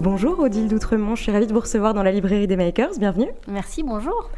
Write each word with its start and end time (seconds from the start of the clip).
Bonjour 0.00 0.38
Odile 0.38 0.68
Doutremont, 0.68 1.14
je 1.14 1.24
suis 1.24 1.30
ravie 1.30 1.46
de 1.46 1.52
vous 1.52 1.60
recevoir 1.60 1.92
dans 1.92 2.02
la 2.02 2.10
librairie 2.10 2.46
des 2.46 2.56
Makers, 2.56 2.92
bienvenue. 2.98 3.28
Merci, 3.48 3.82
bonjour. 3.82 4.30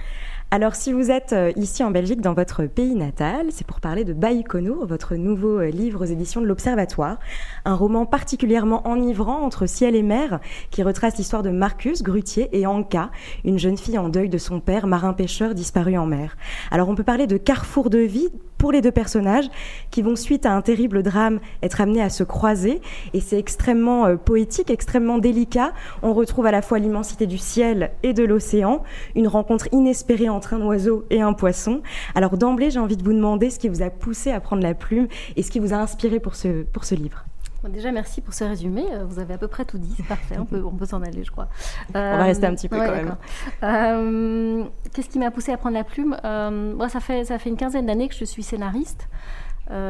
Alors 0.50 0.74
si 0.74 0.92
vous 0.92 1.12
êtes 1.12 1.32
euh, 1.32 1.52
ici 1.54 1.84
en 1.84 1.92
Belgique, 1.92 2.20
dans 2.20 2.34
votre 2.34 2.66
pays 2.66 2.96
natal, 2.96 3.46
c'est 3.50 3.66
pour 3.66 3.80
parler 3.80 4.04
de 4.04 4.12
Baïkonour, 4.12 4.86
votre 4.86 5.14
nouveau 5.14 5.60
euh, 5.60 5.70
livre 5.70 6.02
aux 6.02 6.04
éditions 6.04 6.40
de 6.40 6.46
l'Observatoire, 6.46 7.18
un 7.64 7.74
roman 7.74 8.06
particulièrement 8.06 8.86
enivrant 8.88 9.40
entre 9.40 9.66
ciel 9.66 9.94
et 9.94 10.02
mer 10.02 10.40
qui 10.72 10.82
retrace 10.82 11.16
l'histoire 11.16 11.44
de 11.44 11.50
Marcus, 11.50 12.02
grutier, 12.02 12.48
et 12.52 12.66
Anka, 12.66 13.10
une 13.44 13.58
jeune 13.58 13.78
fille 13.78 13.98
en 13.98 14.08
deuil 14.08 14.28
de 14.28 14.38
son 14.38 14.58
père, 14.58 14.88
marin-pêcheur 14.88 15.54
disparu 15.54 15.96
en 15.96 16.06
mer. 16.06 16.36
Alors 16.72 16.88
on 16.88 16.96
peut 16.96 17.04
parler 17.04 17.28
de 17.28 17.36
carrefour 17.36 17.88
de 17.88 18.00
vie 18.00 18.28
pour 18.62 18.70
les 18.70 18.80
deux 18.80 18.92
personnages 18.92 19.50
qui 19.90 20.02
vont, 20.02 20.14
suite 20.14 20.46
à 20.46 20.52
un 20.52 20.62
terrible 20.62 21.02
drame, 21.02 21.40
être 21.64 21.80
amenés 21.80 22.00
à 22.00 22.10
se 22.10 22.22
croiser. 22.22 22.80
Et 23.12 23.20
c'est 23.20 23.36
extrêmement 23.36 24.06
euh, 24.06 24.14
poétique, 24.14 24.70
extrêmement 24.70 25.18
délicat. 25.18 25.72
On 26.04 26.14
retrouve 26.14 26.46
à 26.46 26.52
la 26.52 26.62
fois 26.62 26.78
l'immensité 26.78 27.26
du 27.26 27.38
ciel 27.38 27.90
et 28.04 28.12
de 28.12 28.22
l'océan, 28.22 28.84
une 29.16 29.26
rencontre 29.26 29.66
inespérée 29.72 30.28
entre 30.28 30.54
un 30.54 30.62
oiseau 30.62 31.04
et 31.10 31.20
un 31.20 31.32
poisson. 31.32 31.82
Alors 32.14 32.38
d'emblée, 32.38 32.70
j'ai 32.70 32.78
envie 32.78 32.96
de 32.96 33.02
vous 33.02 33.12
demander 33.12 33.50
ce 33.50 33.58
qui 33.58 33.68
vous 33.68 33.82
a 33.82 33.90
poussé 33.90 34.30
à 34.30 34.38
prendre 34.38 34.62
la 34.62 34.74
plume 34.74 35.08
et 35.34 35.42
ce 35.42 35.50
qui 35.50 35.58
vous 35.58 35.72
a 35.72 35.78
inspiré 35.78 36.20
pour 36.20 36.36
ce, 36.36 36.62
pour 36.62 36.84
ce 36.84 36.94
livre. 36.94 37.24
Déjà, 37.68 37.92
merci 37.92 38.20
pour 38.20 38.34
ce 38.34 38.44
résumé. 38.44 38.84
Euh, 38.92 39.04
vous 39.04 39.18
avez 39.20 39.34
à 39.34 39.38
peu 39.38 39.46
près 39.46 39.64
tout 39.64 39.78
dit. 39.78 39.94
C'est 39.96 40.06
parfait. 40.06 40.36
On 40.38 40.44
peut, 40.44 40.62
on 40.64 40.72
peut 40.72 40.86
s'en 40.86 41.00
aller, 41.02 41.22
je 41.22 41.30
crois. 41.30 41.48
on 41.90 41.92
va 41.92 42.24
rester 42.24 42.46
un 42.46 42.54
petit 42.54 42.68
peu 42.68 42.80
euh, 42.80 42.86
quand 42.86 42.94
même. 42.94 43.16
Euh, 43.62 44.64
Qu'est-ce 44.92 45.08
qui 45.08 45.18
m'a 45.18 45.30
poussé 45.30 45.52
à 45.52 45.56
prendre 45.56 45.74
la 45.76 45.84
plume? 45.84 46.16
Euh, 46.24 46.74
moi, 46.74 46.88
ça, 46.88 47.00
fait, 47.00 47.24
ça 47.24 47.38
fait 47.38 47.50
une 47.50 47.56
quinzaine 47.56 47.86
d'années 47.86 48.08
que 48.08 48.14
je 48.14 48.24
suis 48.24 48.42
scénariste. 48.42 49.08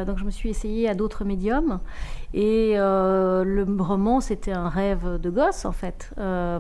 Donc 0.07 0.17
je 0.17 0.25
me 0.25 0.31
suis 0.31 0.49
essayée 0.49 0.89
à 0.89 0.95
d'autres 0.95 1.25
médiums. 1.25 1.81
Et 2.35 2.75
euh, 2.77 3.45
le 3.45 3.67
roman, 3.79 4.21
c'était 4.21 4.53
un 4.53 4.69
rêve 4.69 5.21
de 5.21 5.31
gosse, 5.31 5.67
en 5.67 5.73
fait. 5.73 6.11
Euh, 6.17 6.59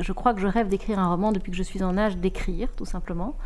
je 0.00 0.12
crois 0.12 0.34
que 0.34 0.40
je 0.40 0.48
rêve 0.48 0.68
d'écrire 0.68 0.98
un 0.98 1.08
roman 1.08 1.30
depuis 1.30 1.52
que 1.52 1.56
je 1.56 1.62
suis 1.62 1.84
en 1.84 1.96
âge 1.96 2.16
d'écrire, 2.16 2.68
tout 2.76 2.84
simplement. 2.84 3.36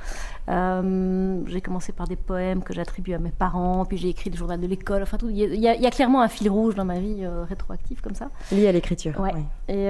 Euh, 0.48 1.40
j'ai 1.46 1.60
commencé 1.60 1.92
par 1.92 2.08
des 2.08 2.16
poèmes 2.16 2.62
que 2.62 2.72
j'attribue 2.72 3.12
à 3.12 3.18
mes 3.18 3.30
parents, 3.30 3.84
puis 3.84 3.98
j'ai 3.98 4.08
écrit 4.08 4.30
le 4.30 4.36
journal 4.36 4.58
de 4.58 4.66
l'école. 4.66 5.02
Enfin, 5.02 5.18
tout. 5.18 5.28
Il 5.28 5.36
y, 5.36 5.68
a, 5.68 5.74
il 5.74 5.82
y, 5.82 5.86
a 5.86 5.90
clairement 5.90 6.22
un 6.22 6.28
fil 6.28 6.48
rouge 6.48 6.74
dans 6.74 6.86
ma 6.86 6.98
vie 6.98 7.26
rétroactive 7.48 8.00
comme 8.00 8.14
ça. 8.14 8.30
Lié 8.50 8.68
à 8.68 8.72
l'écriture. 8.72 9.20
Ouais. 9.20 9.32
oui. 9.34 9.74
Et, 9.74 9.88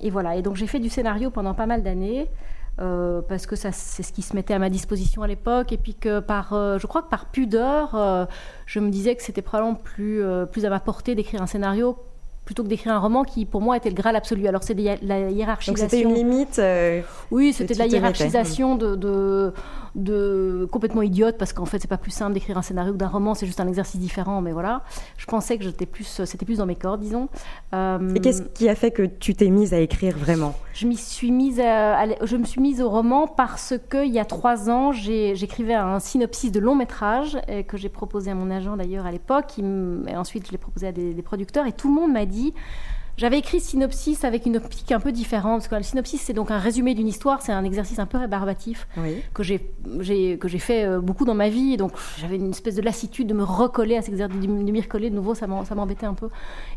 et 0.00 0.10
voilà. 0.10 0.34
Et 0.34 0.42
donc 0.42 0.56
j'ai 0.56 0.66
fait 0.66 0.80
du 0.80 0.88
scénario 0.88 1.30
pendant 1.30 1.54
pas 1.54 1.66
mal 1.66 1.84
d'années. 1.84 2.28
Euh, 2.80 3.22
parce 3.22 3.46
que 3.46 3.54
ça, 3.54 3.70
c'est 3.70 4.02
ce 4.02 4.12
qui 4.12 4.22
se 4.22 4.34
mettait 4.34 4.54
à 4.54 4.58
ma 4.58 4.68
disposition 4.68 5.22
à 5.22 5.28
l'époque, 5.28 5.72
et 5.72 5.76
puis 5.76 5.94
que 5.94 6.20
par, 6.20 6.52
euh, 6.52 6.78
je 6.78 6.86
crois 6.86 7.02
que 7.02 7.08
par 7.08 7.26
pudeur, 7.26 7.94
euh, 7.94 8.26
je 8.66 8.80
me 8.80 8.90
disais 8.90 9.14
que 9.14 9.22
c'était 9.22 9.42
probablement 9.42 9.76
plus, 9.76 10.22
plus 10.50 10.64
à 10.64 10.70
ma 10.70 10.80
portée 10.80 11.14
d'écrire 11.14 11.40
un 11.42 11.46
scénario 11.46 11.96
plutôt 12.44 12.62
que 12.62 12.68
d'écrire 12.68 12.92
un 12.92 12.98
roman 12.98 13.24
qui 13.24 13.46
pour 13.46 13.60
moi 13.60 13.76
était 13.76 13.88
le 13.88 13.94
graal 13.94 14.16
absolu. 14.16 14.46
Alors 14.46 14.62
c'est 14.62 14.74
de 14.74 14.84
la 15.02 15.30
hiérarchisation. 15.30 15.72
Donc 15.72 15.90
c'était 15.90 16.02
une 16.02 16.14
limite. 16.14 16.58
Euh, 16.58 17.02
oui, 17.30 17.52
c'était 17.52 17.74
de 17.74 17.78
la 17.78 17.86
hiérarchisation 17.86 18.76
de, 18.76 18.94
de, 18.94 19.52
de, 19.94 20.68
complètement 20.70 21.02
idiote 21.02 21.36
parce 21.38 21.52
qu'en 21.52 21.64
fait 21.64 21.78
c'est 21.78 21.88
pas 21.88 21.98
plus 21.98 22.10
simple 22.10 22.32
d'écrire 22.34 22.58
un 22.58 22.62
scénario 22.62 22.92
que 22.92 22.98
d'un 22.98 23.08
roman, 23.08 23.34
c'est 23.34 23.46
juste 23.46 23.60
un 23.60 23.68
exercice 23.68 24.00
différent. 24.00 24.40
Mais 24.40 24.52
voilà, 24.52 24.82
je 25.16 25.26
pensais 25.26 25.58
que 25.58 25.64
j'étais 25.64 25.86
plus, 25.86 26.22
c'était 26.24 26.44
plus 26.46 26.58
dans 26.58 26.66
mes 26.66 26.76
cordes, 26.76 27.00
disons. 27.00 27.28
Euh, 27.74 28.14
Et 28.14 28.20
qu'est-ce 28.20 28.42
qui 28.42 28.68
a 28.68 28.74
fait 28.74 28.90
que 28.90 29.02
tu 29.02 29.34
t'es 29.34 29.48
mise 29.48 29.74
à 29.74 29.78
écrire 29.78 30.16
vraiment? 30.16 30.54
Je 30.72 30.86
m'y 30.86 30.96
suis 30.96 31.30
mise, 31.30 31.60
à, 31.60 32.00
à, 32.00 32.24
je 32.24 32.36
me 32.36 32.44
suis 32.44 32.60
mise 32.60 32.80
au 32.80 32.90
roman 32.90 33.26
parce 33.26 33.74
que 33.88 34.04
il 34.04 34.12
y 34.12 34.18
a 34.18 34.24
trois 34.24 34.70
ans 34.70 34.92
j'écrivais 34.92 35.74
un 35.74 36.00
synopsis 36.00 36.50
de 36.52 36.60
long 36.60 36.74
métrage 36.74 37.38
que 37.68 37.76
j'ai 37.76 37.88
proposé 37.88 38.30
à 38.30 38.34
mon 38.34 38.50
agent 38.50 38.76
d'ailleurs 38.76 39.06
à 39.06 39.12
l'époque. 39.12 39.58
Et 39.58 40.16
ensuite 40.16 40.46
je 40.46 40.52
l'ai 40.52 40.58
proposé 40.58 40.88
à 40.88 40.92
des, 40.92 41.14
des 41.14 41.22
producteurs 41.22 41.66
et 41.66 41.72
tout 41.72 41.88
le 41.88 41.94
monde 41.94 42.12
m'a 42.12 42.26
dit 42.26 42.52
j'avais 43.16 43.38
écrit 43.38 43.60
synopsis 43.60 44.24
avec 44.24 44.46
une 44.46 44.56
optique 44.56 44.90
un 44.92 45.00
peu 45.00 45.12
différente, 45.12 45.60
parce 45.60 45.68
que 45.68 45.74
le 45.76 45.82
synopsis, 45.82 46.20
c'est 46.20 46.32
donc 46.32 46.50
un 46.50 46.58
résumé 46.58 46.94
d'une 46.94 47.08
histoire, 47.08 47.42
c'est 47.42 47.52
un 47.52 47.64
exercice 47.64 47.98
un 47.98 48.06
peu 48.06 48.18
rébarbatif 48.18 48.88
oui. 48.96 49.22
que 49.32 49.42
j'ai 49.42 50.58
fait 50.58 50.84
euh, 50.84 51.00
beaucoup 51.00 51.24
dans 51.24 51.34
ma 51.34 51.48
vie, 51.48 51.74
et 51.74 51.76
donc 51.76 51.92
j'avais 52.18 52.36
une 52.36 52.50
espèce 52.50 52.74
de 52.74 52.82
lassitude 52.82 53.26
de 53.26 53.34
me 53.34 53.44
recoller 53.44 53.96
à 53.96 54.02
cet 54.02 54.10
exercice, 54.10 54.40
de 54.40 54.46
m'y 54.46 54.80
recoller 54.80 55.10
de 55.10 55.14
nouveau, 55.14 55.34
ça 55.34 55.46
m'embêtait 55.46 56.06
un 56.06 56.14
peu. 56.14 56.28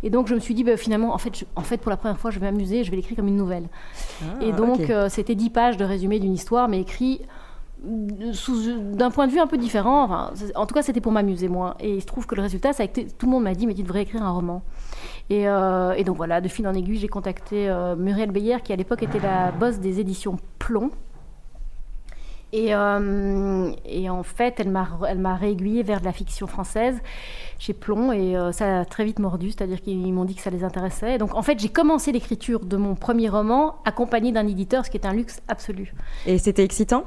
Et 0.03 0.09
donc 0.09 0.28
je 0.28 0.36
me 0.36 0.40
suis 0.40 0.53
dit, 0.53 0.64
bah, 0.64 0.78
finalement, 0.78 1.14
en 1.14 1.18
fait, 1.18 1.36
je, 1.38 1.46
en 1.56 1.62
fait, 1.62 1.78
pour 1.78 1.90
la 1.90 1.98
première 1.98 2.20
fois, 2.20 2.31
je 2.31 2.40
vais 2.40 2.52
m'amuser, 2.52 2.84
je 2.84 2.92
vais 2.92 2.98
l'écrire 2.98 3.18
comme 3.18 3.28
une 3.28 3.38
nouvelle. 3.38 3.68
Ah, 4.22 4.44
et 4.44 4.52
donc, 4.52 4.81
okay. 4.81 4.94
euh, 4.94 5.09
c'était 5.09 5.36
dix 5.36 5.50
pages 5.50 5.78
de 5.78 5.86
résumé 5.86 6.19
d'une 6.19 6.34
histoire, 6.34 6.68
mais 6.68 6.81
écrit 6.81 7.22
d'un 7.84 9.12
point 9.12 9.28
de 9.28 9.32
vue 9.32 9.40
un 9.40 9.48
peu 9.48 9.58
différent. 9.58 10.04
Enfin, 10.04 10.34
en 10.56 10.66
tout 10.66 10.74
cas, 10.74 10.82
c'était 10.82 11.02
pour 11.02 11.12
m'amuser, 11.12 11.48
moi. 11.48 11.76
Et 11.80 11.96
il 11.96 12.02
se 12.02 12.08
trouve 12.08 12.26
que 12.26 12.36
le 12.36 12.42
résultat, 12.42 12.74
c'est 12.74 12.88
que 12.88 13.02
tout 13.02 13.26
le 13.26 13.32
monde 13.32 13.44
m'a 13.44 13.54
dit, 13.54 13.68
mais 13.68 13.74
tu 13.74 13.84
devrais 13.84 14.02
écrire 14.02 14.24
un 14.24 14.32
roman. 14.32 14.64
Et, 15.30 15.48
euh, 15.48 16.02
donc 16.04 16.18
voilà, 16.18 16.42
de 16.42 16.48
fil 16.48 16.68
en 16.68 16.74
aiguille, 16.74 16.98
j'ai 16.98 17.08
contacté 17.08 17.70
euh, 17.70 17.96
Muriel 17.96 18.32
Beyer, 18.32 18.58
qui 18.64 18.74
à 18.74 18.76
l'époque 18.76 19.04
était 19.04 19.20
la 19.20 19.52
boss 19.52 19.80
des 19.80 20.00
éditions 20.00 20.38
Plomb. 20.60 20.92
Et, 22.53 22.74
euh, 22.74 23.72
et, 23.85 24.09
en 24.09 24.24
fait, 24.24 24.59
elle 24.59 24.69
m'a 24.69 25.35
réaiguillée 25.35 25.84
vers 25.84 26.00
de 26.00 26.06
la 26.06 26.13
fiction 26.13 26.47
française 26.47 26.97
chez 27.59 27.74
Plomb 27.74 28.12
et 28.13 28.38
euh, 28.38 28.52
ça 28.52 28.81
a 28.81 28.85
très 28.85 29.03
vite 29.03 29.19
mordu, 29.19 29.52
c'est-à-dire 29.52 29.81
qu'ils 29.81 30.13
m'ont 30.13 30.25
dit 30.25 30.35
que 30.35 30.41
ça 30.41 30.50
les 30.50 30.63
intéressait. 30.63 31.16
Et 31.16 31.18
donc 31.18 31.36
en 31.36 31.41
fait, 31.41 31.59
j'ai 31.59 31.69
commencé 31.69 32.12
l'écriture 32.12 32.62
de 32.62 32.78
mon 32.78 32.96
premier 32.96 33.28
roman 33.30 33.75
accompagné 33.84 34.31
d'un 34.31 34.47
éditeur, 34.47 34.86
ce 34.86 34.91
qui 34.91 34.97
est 34.97 35.06
un 35.06 35.13
luxe 35.13 35.41
absolu. 35.47 35.94
Et 36.25 36.38
c'était 36.38 36.63
excitant? 36.63 37.03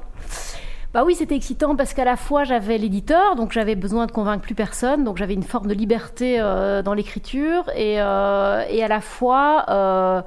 Bah 0.93 1.05
oui, 1.07 1.15
c'était 1.15 1.37
excitant 1.37 1.77
parce 1.77 1.95
qu'à 1.95 2.05
la 2.05 2.17
fois 2.17 2.43
j'avais 2.43 2.77
l'éditeur, 2.77 3.37
donc 3.37 3.53
j'avais 3.53 3.77
besoin 3.77 4.07
de 4.07 4.13
convaincre 4.13 4.43
plus 4.43 4.57
personne, 4.57 5.05
donc 5.05 5.19
j'avais 5.19 5.35
une 5.35 5.45
forme 5.45 5.69
de 5.69 5.75
liberté 5.75 6.37
euh, 6.41 6.83
dans 6.83 6.95
l'écriture, 6.95 7.71
et, 7.77 7.95
et, 7.95 7.99
à 8.01 8.89
la 8.89 9.01
fois, 9.01 10.25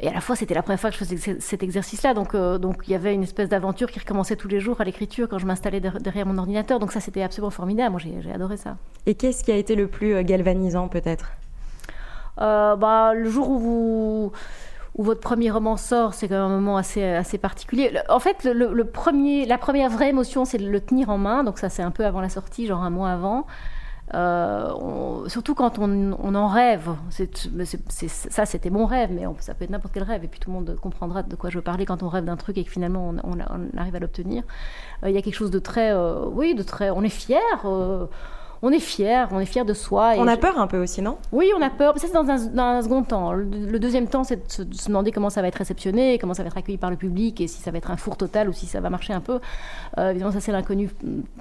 et 0.00 0.08
à 0.08 0.12
la 0.12 0.20
fois 0.20 0.36
c'était 0.36 0.54
la 0.54 0.62
première 0.62 0.80
fois 0.80 0.90
que 0.90 0.96
je 0.96 1.04
faisais 1.04 1.40
cet 1.40 1.62
exercice-là, 1.62 2.14
donc 2.14 2.34
euh, 2.34 2.58
donc 2.58 2.84
il 2.86 2.92
y 2.92 2.94
avait 2.94 3.14
une 3.14 3.22
espèce 3.22 3.48
d'aventure 3.48 3.90
qui 3.90 3.98
recommençait 3.98 4.36
tous 4.36 4.48
les 4.48 4.60
jours 4.60 4.80
à 4.80 4.84
l'écriture 4.84 5.28
quand 5.28 5.38
je 5.38 5.46
m'installais 5.46 5.80
derrière 5.80 6.26
mon 6.26 6.38
ordinateur, 6.38 6.78
donc 6.78 6.92
ça 6.92 7.00
c'était 7.00 7.22
absolument 7.22 7.50
formidable. 7.50 7.90
Moi 7.92 8.00
j'ai 8.00 8.32
adoré 8.32 8.56
ça. 8.56 8.76
Et 9.06 9.14
qu'est-ce 9.14 9.44
qui 9.44 9.52
a 9.52 9.56
été 9.56 9.76
le 9.76 9.86
plus 9.86 10.14
euh, 10.14 10.22
galvanisant 10.22 10.88
peut-être? 10.88 11.32
Euh, 12.40 12.76
Bah 12.76 13.14
le 13.14 13.28
jour 13.30 13.48
où 13.50 13.58
vous 13.58 14.32
où 14.96 15.02
votre 15.02 15.20
premier 15.20 15.50
roman 15.50 15.76
sort, 15.76 16.14
c'est 16.14 16.28
quand 16.28 16.36
même 16.36 16.44
un 16.44 16.48
moment 16.60 16.76
assez, 16.76 17.02
assez 17.02 17.36
particulier. 17.36 17.92
En 18.08 18.20
fait, 18.20 18.44
le, 18.44 18.72
le 18.72 18.84
premier, 18.84 19.44
la 19.44 19.58
première 19.58 19.90
vraie 19.90 20.08
émotion, 20.10 20.44
c'est 20.44 20.58
de 20.58 20.68
le 20.68 20.80
tenir 20.80 21.10
en 21.10 21.18
main. 21.18 21.42
Donc 21.42 21.58
ça, 21.58 21.68
c'est 21.68 21.82
un 21.82 21.90
peu 21.90 22.06
avant 22.06 22.20
la 22.20 22.28
sortie, 22.28 22.68
genre 22.68 22.84
un 22.84 22.90
mois 22.90 23.10
avant. 23.10 23.44
Euh, 24.12 25.26
surtout 25.28 25.54
quand 25.54 25.78
on, 25.78 26.34
en 26.34 26.48
rêve. 26.48 26.90
Ça, 27.10 28.46
c'était 28.46 28.70
mon 28.70 28.84
rêve, 28.84 29.10
mais 29.12 29.24
ça 29.38 29.54
peut 29.54 29.64
être 29.64 29.70
n'importe 29.70 29.94
quel 29.94 30.02
rêve. 30.02 30.24
Et 30.24 30.28
puis 30.28 30.40
tout 30.40 30.50
le 30.50 30.54
monde 30.54 30.76
comprendra 30.80 31.22
de 31.22 31.36
quoi 31.36 31.50
je 31.50 31.56
veux 31.56 31.62
parler 31.62 31.86
quand 31.86 32.02
on 32.02 32.08
rêve 32.08 32.24
d'un 32.24 32.36
truc 32.36 32.58
et 32.58 32.64
que 32.64 32.70
finalement 32.70 33.14
on, 33.24 33.78
arrive 33.78 33.94
à 33.94 33.98
l'obtenir. 33.98 34.42
Il 35.02 35.08
euh, 35.08 35.10
y 35.10 35.16
a 35.16 35.22
quelque 35.22 35.34
chose 35.34 35.50
de 35.50 35.58
très, 35.58 35.92
euh, 35.92 36.26
oui, 36.26 36.54
de 36.54 36.62
très. 36.62 36.90
On 36.90 37.02
est 37.02 37.08
fier 37.08 37.40
on 38.64 38.70
est 38.70 38.80
fier, 38.80 39.28
on 39.30 39.40
est 39.40 39.46
fier 39.46 39.66
de 39.66 39.74
soi. 39.74 40.16
Et 40.16 40.18
on 40.18 40.26
a 40.26 40.38
peur 40.38 40.58
un 40.58 40.66
peu 40.66 40.78
aussi, 40.78 41.02
non? 41.02 41.18
Oui, 41.32 41.50
on 41.54 41.60
a 41.60 41.68
peur. 41.68 41.98
Ça, 41.98 42.06
c'est 42.06 42.14
dans 42.14 42.26
un, 42.30 42.46
dans 42.46 42.62
un, 42.62 42.82
second 42.82 43.02
temps. 43.02 43.34
Le, 43.34 43.44
le 43.44 43.78
deuxième 43.78 44.08
temps, 44.08 44.24
c'est 44.24 44.36
de 44.36 44.50
se, 44.50 44.62
de 44.62 44.74
se, 44.74 44.88
demander 44.88 45.12
comment 45.12 45.28
ça 45.28 45.42
va 45.42 45.48
être 45.48 45.56
réceptionné, 45.56 46.18
comment 46.18 46.32
ça 46.32 46.42
va 46.42 46.46
être 46.46 46.56
accueilli 46.56 46.78
par 46.78 46.88
le 46.88 46.96
public, 46.96 47.42
et 47.42 47.46
si 47.46 47.60
ça 47.60 47.70
va 47.70 47.76
être 47.76 47.90
un 47.90 47.98
four 47.98 48.16
total 48.16 48.48
ou 48.48 48.54
si 48.54 48.64
ça 48.64 48.80
va 48.80 48.88
marcher 48.88 49.12
un 49.12 49.20
peu. 49.20 49.38
Euh, 49.98 50.12
évidemment, 50.12 50.32
ça, 50.32 50.40
c'est 50.40 50.50
l'inconnu, 50.50 50.88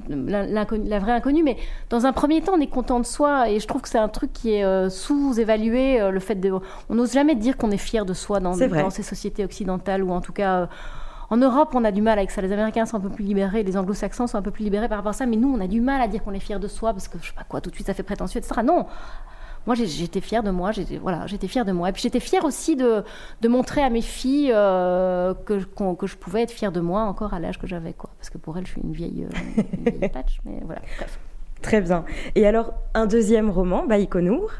la 0.10 1.00
vraie 1.00 1.14
inconnue. 1.14 1.44
Mais 1.44 1.56
dans 1.90 2.06
un 2.06 2.12
premier 2.12 2.42
temps, 2.42 2.56
on 2.58 2.60
est 2.60 2.68
content 2.68 3.00
de 3.00 3.06
soi, 3.06 3.50
et 3.50 3.62
je 3.62 3.68
trouve 3.68 3.82
que 3.82 3.90
c'est 3.90 3.98
un 3.98 4.10
truc 4.10 4.34
qui 4.34 4.56
est 4.56 4.66
euh, 4.66 4.90
sous-évalué. 4.90 6.02
Euh, 6.02 6.12
le 6.12 6.20
fait 6.20 6.36
de, 6.36 6.52
on 6.90 6.96
n'ose 6.96 7.14
jamais 7.14 7.36
dire 7.36 7.56
qu'on 7.56 7.72
est 7.72 7.78
fier 7.78 8.06
de 8.06 8.14
soi 8.14 8.42
dans, 8.42 8.58
dans, 8.58 8.90
ces 8.90 9.04
sociétés 9.04 9.46
occidentales, 9.46 10.04
ou 10.04 10.12
en 10.12 10.20
tout 10.20 10.34
cas. 10.34 10.68
En 11.34 11.38
Europe, 11.38 11.72
on 11.74 11.84
a 11.84 11.92
du 11.92 12.04
mal 12.04 12.20
avec 12.20 12.30
ça. 12.30 12.44
Les 12.44 12.52
Américains 12.52 12.86
sont 12.86 12.98
un 12.98 13.00
peu 13.00 13.10
plus 13.10 13.26
libérés, 13.26 13.64
les 13.64 13.76
Anglo-Saxons 13.76 14.28
sont 14.28 14.38
un 14.38 14.44
peu 14.44 14.52
plus 14.52 14.64
libérés 14.64 14.88
par 14.88 15.00
rapport 15.00 15.10
à 15.10 15.14
ça, 15.14 15.26
mais 15.26 15.36
nous, 15.36 15.52
on 15.52 15.60
a 15.62 15.66
du 15.66 15.82
mal 15.82 16.00
à 16.00 16.08
dire 16.08 16.24
qu'on 16.24 16.34
est 16.34 16.40
fier 16.40 16.60
de 16.60 16.68
soi 16.68 16.94
parce 16.94 17.08
que 17.08 17.18
je 17.20 17.30
sais 17.30 17.34
pas 17.34 17.44
quoi, 17.44 17.60
tout 17.60 17.72
de 17.72 17.76
suite 17.76 17.88
ça 17.88 17.96
fait 17.96 18.04
prétentieux, 18.04 18.38
etc. 18.38 18.62
Non. 18.64 18.86
Moi, 19.66 19.74
j'étais 19.74 20.22
fière 20.22 20.44
de 20.44 20.52
moi, 20.52 20.72
j'étais 20.72 21.00
voilà, 21.00 21.26
j'étais 21.26 21.48
fière 21.48 21.66
de 21.66 21.72
moi. 21.72 21.90
Et 21.90 21.92
puis 21.92 22.04
j'étais 22.04 22.20
fière 22.20 22.46
aussi 22.46 22.76
de, 22.76 23.04
de, 23.42 23.48
montrer 23.48 23.82
à 23.82 23.90
mes 23.90 24.04
filles 24.04 24.52
euh, 24.54 25.34
que, 25.34 25.64
qu 25.64 25.96
que 25.98 26.06
je 26.06 26.18
pouvais 26.18 26.44
être 26.44 26.52
fière 26.52 26.72
de 26.72 26.82
moi 26.82 27.02
encore 27.02 27.34
à 27.34 27.40
l'âge 27.40 27.58
que 27.58 27.66
j'avais, 27.66 27.94
quoi. 27.94 28.12
Parce 28.20 28.30
que 28.30 28.38
pour 28.38 28.56
elles, 28.60 28.68
je 28.68 28.74
suis 28.74 28.82
une 28.82 28.94
vieille, 28.94 29.26
euh, 29.26 29.64
une 29.88 29.92
vieille 29.92 30.10
patch, 30.14 30.40
mais 30.46 30.60
voilà. 30.64 30.82
Bref. 31.00 31.18
Très 31.64 31.82
bien. 31.82 32.06
Et 32.36 32.46
alors, 32.46 32.76
un 32.94 33.08
deuxième 33.08 33.50
roman, 33.50 33.88
Baïkonour. 33.88 34.52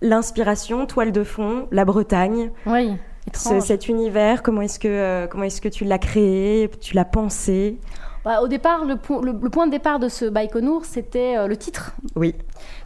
L'inspiration, 0.00 0.86
toile 0.86 1.12
de 1.12 1.22
fond, 1.22 1.68
la 1.70 1.84
Bretagne. 1.84 2.50
Oui. 2.64 2.96
Cet 3.32 3.88
univers, 3.88 4.42
comment 4.42 4.62
est-ce 4.62 4.78
que, 4.78 5.26
comment 5.26 5.44
est-ce 5.44 5.60
que 5.60 5.68
tu 5.68 5.84
l'as 5.84 5.98
créé, 5.98 6.70
tu 6.80 6.94
l'as 6.94 7.04
pensé? 7.04 7.78
Bah, 8.24 8.40
au 8.40 8.48
départ, 8.48 8.84
le, 8.84 8.96
point 8.96 9.66
de 9.66 9.72
départ 9.72 9.98
de 9.98 10.08
ce 10.08 10.24
Baïkonour, 10.26 10.84
c'était 10.84 11.46
le 11.46 11.56
titre. 11.56 11.92
Oui 12.14 12.34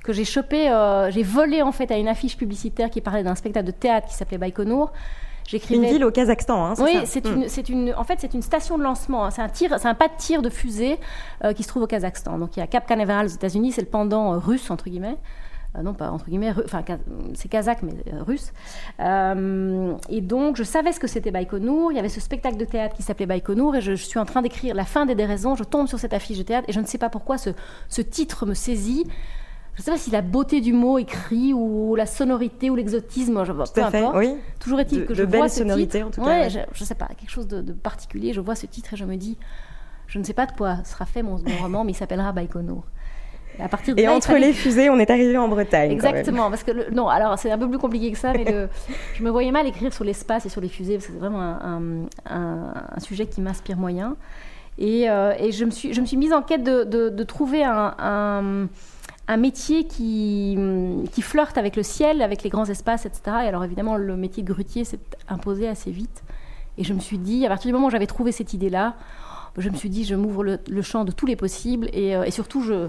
que 0.06 0.12
j'ai 0.12 0.24
chopé, 0.24 0.70
euh, 0.70 1.10
j'ai 1.10 1.22
volé 1.22 1.60
en 1.60 1.72
fait 1.72 1.90
à 1.90 1.98
une 1.98 2.08
affiche 2.08 2.36
publicitaire 2.36 2.88
qui 2.88 3.02
parlait 3.02 3.24
d'un 3.24 3.34
spectacle 3.34 3.66
de 3.66 3.72
théâtre 3.72 4.06
qui 4.06 4.14
s'appelait 4.14 4.38
Baïkonour. 4.38 4.92
Une 5.70 5.84
ville 5.84 6.04
au 6.04 6.10
Kazakhstan, 6.10 6.64
hein, 6.64 6.74
Oui, 6.80 7.02
c'est 7.04 7.24
hmm. 7.24 7.46
une, 7.68 7.94
en 7.96 8.02
fait, 8.02 8.16
c'est 8.18 8.34
une 8.34 8.42
station 8.42 8.78
de 8.78 8.82
lancement. 8.82 9.26
Hein. 9.26 9.30
C'est 9.30 9.42
un 9.42 9.48
tir, 9.48 9.76
c'est 9.78 9.86
un 9.86 9.94
pas 9.94 10.08
de 10.08 10.16
tir 10.18 10.42
de 10.42 10.50
fusée 10.50 10.98
euh, 11.44 11.52
qui 11.52 11.62
se 11.62 11.68
trouve 11.68 11.84
au 11.84 11.86
Kazakhstan. 11.86 12.38
Donc 12.38 12.56
il 12.56 12.60
y 12.60 12.62
a 12.64 12.66
Cap 12.66 12.84
Canaveral 12.84 13.26
aux 13.26 13.30
États-Unis, 13.30 13.70
c'est 13.70 13.82
le 13.82 13.86
pendant 13.86 14.32
euh, 14.32 14.38
russe 14.38 14.70
entre 14.70 14.88
guillemets. 14.88 15.18
Non 15.82 15.94
pas 15.94 16.10
entre 16.10 16.26
guillemets, 16.26 16.52
enfin 16.64 16.84
c'est 17.34 17.48
kazakh 17.48 17.82
mais 17.82 17.94
russe. 18.20 18.52
et 19.00 20.20
donc 20.20 20.56
je 20.56 20.62
savais 20.62 20.92
ce 20.92 21.00
que 21.00 21.06
c'était 21.06 21.30
Baïkonour. 21.30 21.92
Il 21.92 21.96
y 21.96 21.98
avait 21.98 22.08
ce 22.08 22.20
spectacle 22.20 22.56
de 22.56 22.64
théâtre 22.64 22.94
qui 22.96 23.02
s'appelait 23.02 23.26
Baïkonour 23.26 23.76
et 23.76 23.80
je, 23.80 23.94
suis 23.94 24.18
en 24.18 24.24
train 24.24 24.42
d'écrire 24.42 24.74
la 24.74 24.84
fin 24.84 25.06
des 25.06 25.14
déraisons. 25.14 25.54
Je 25.54 25.64
tombe 25.64 25.86
sur 25.86 25.98
cette 25.98 26.14
affiche 26.14 26.38
de 26.38 26.42
théâtre 26.42 26.68
et 26.68 26.72
je 26.72 26.80
ne 26.80 26.86
sais 26.86 26.98
pas 26.98 27.08
pourquoi 27.08 27.38
ce, 27.38 27.50
ce 27.88 28.02
titre 28.02 28.46
me 28.46 28.54
saisit 28.54 29.06
je 29.76 29.82
ne 29.82 29.84
sais 29.84 29.90
pas 29.90 29.98
si 29.98 30.10
la 30.10 30.22
beauté 30.22 30.62
du 30.62 30.72
mot 30.72 30.96
écrit 30.96 31.52
ou 31.52 31.96
la 31.96 32.06
sonorité 32.06 32.70
ou 32.70 32.76
l'exotisme, 32.76 33.44
je 33.44 33.52
vois, 33.52 33.66
peu 33.66 33.84
importe. 33.84 34.16
Oui. 34.16 34.34
Toujours 34.58 34.80
est-il 34.80 35.04
que 35.04 35.12
je 35.12 35.22
vois 35.22 35.50
ce 35.50 35.62
titre. 35.62 35.98
En 35.98 36.10
tout 36.10 36.22
cas, 36.22 36.28
ouais, 36.28 36.48
je, 36.48 36.60
ne 36.60 36.86
sais 36.86 36.94
pas, 36.94 37.08
quelque 37.08 37.30
chose 37.30 37.46
de, 37.46 37.72
particulier. 37.74 38.32
Je 38.32 38.40
vois 38.40 38.54
ce 38.54 38.64
titre 38.64 38.94
et 38.94 38.96
je 38.96 39.04
me 39.04 39.16
dis, 39.16 39.36
je 40.06 40.18
ne 40.18 40.24
sais 40.24 40.32
pas 40.32 40.46
de 40.46 40.52
quoi 40.52 40.82
sera 40.84 41.04
fait 41.04 41.22
mon, 41.22 41.36
roman, 41.60 41.84
mais 41.84 41.92
il 41.92 41.94
s'appellera 41.94 42.32
Baïkonour. 42.32 42.84
Et, 43.58 43.62
à 43.62 43.68
partir 43.68 43.94
de 43.94 44.00
et 44.00 44.08
entre 44.08 44.34
les 44.34 44.52
fusées, 44.52 44.90
on 44.90 44.98
est 44.98 45.10
arrivé 45.10 45.36
en 45.38 45.48
Bretagne. 45.48 45.90
Exactement, 45.90 46.50
parce 46.50 46.62
que 46.62 46.90
non, 46.92 47.08
alors 47.08 47.38
c'est 47.38 47.50
un 47.50 47.58
peu 47.58 47.68
plus 47.68 47.78
compliqué 47.78 48.12
que 48.12 48.18
ça, 48.18 48.32
mais 48.32 48.44
je 49.14 49.22
me 49.22 49.30
voyais 49.30 49.50
mal 49.50 49.66
écrire 49.66 49.92
sur 49.92 50.04
l'espace 50.04 50.46
et 50.46 50.48
sur 50.48 50.60
les 50.60 50.68
fusées, 50.68 50.94
parce 50.94 51.06
que 51.06 51.12
c'est 51.12 51.18
vraiment 51.18 51.40
un, 52.26 53.00
sujet 53.00 53.26
qui 53.26 53.40
m'inspire 53.40 53.76
moyen. 53.76 54.16
Et, 54.78 55.08
euh, 55.08 55.32
et, 55.38 55.52
je, 55.52 55.64
me 55.64 55.70
suis, 55.70 55.94
je 55.94 56.00
me 56.00 56.06
suis 56.06 56.18
mise 56.18 56.34
en 56.34 56.42
quête 56.42 56.62
de, 56.62 56.84
de 56.84 57.24
trouver 57.24 57.64
un 57.64 58.68
un 59.28 59.36
métier 59.36 59.86
qui, 59.86 60.56
qui, 61.12 61.22
flirte 61.22 61.58
avec 61.58 61.76
le 61.76 61.82
ciel, 61.82 62.22
avec 62.22 62.42
les 62.42 62.50
grands 62.50 62.66
espaces, 62.66 63.06
etc. 63.06 63.22
Et 63.44 63.48
alors 63.48 63.64
évidemment, 63.64 63.96
le 63.96 64.16
métier 64.16 64.42
de 64.42 64.52
grutier 64.52 64.84
s'est 64.84 65.00
imposé 65.28 65.68
assez 65.68 65.90
vite. 65.90 66.22
Et 66.78 66.84
je 66.84 66.92
me 66.92 67.00
suis 67.00 67.18
dit, 67.18 67.44
à 67.44 67.48
partir 67.48 67.68
du 67.68 67.72
moment 67.72 67.88
où 67.88 67.90
j'avais 67.90 68.06
trouvé 68.06 68.32
cette 68.32 68.52
idée-là, 68.52 68.94
je 69.56 69.68
me 69.70 69.74
suis 69.74 69.88
dit, 69.88 70.04
je 70.04 70.14
m'ouvre 70.14 70.44
le, 70.44 70.82
champ 70.82 71.04
de 71.04 71.12
tous 71.12 71.26
les 71.26 71.34
possibles. 71.34 71.88
Et, 71.92 72.14
euh, 72.14 72.24
et 72.24 72.30
surtout, 72.30 72.62
je... 72.62 72.88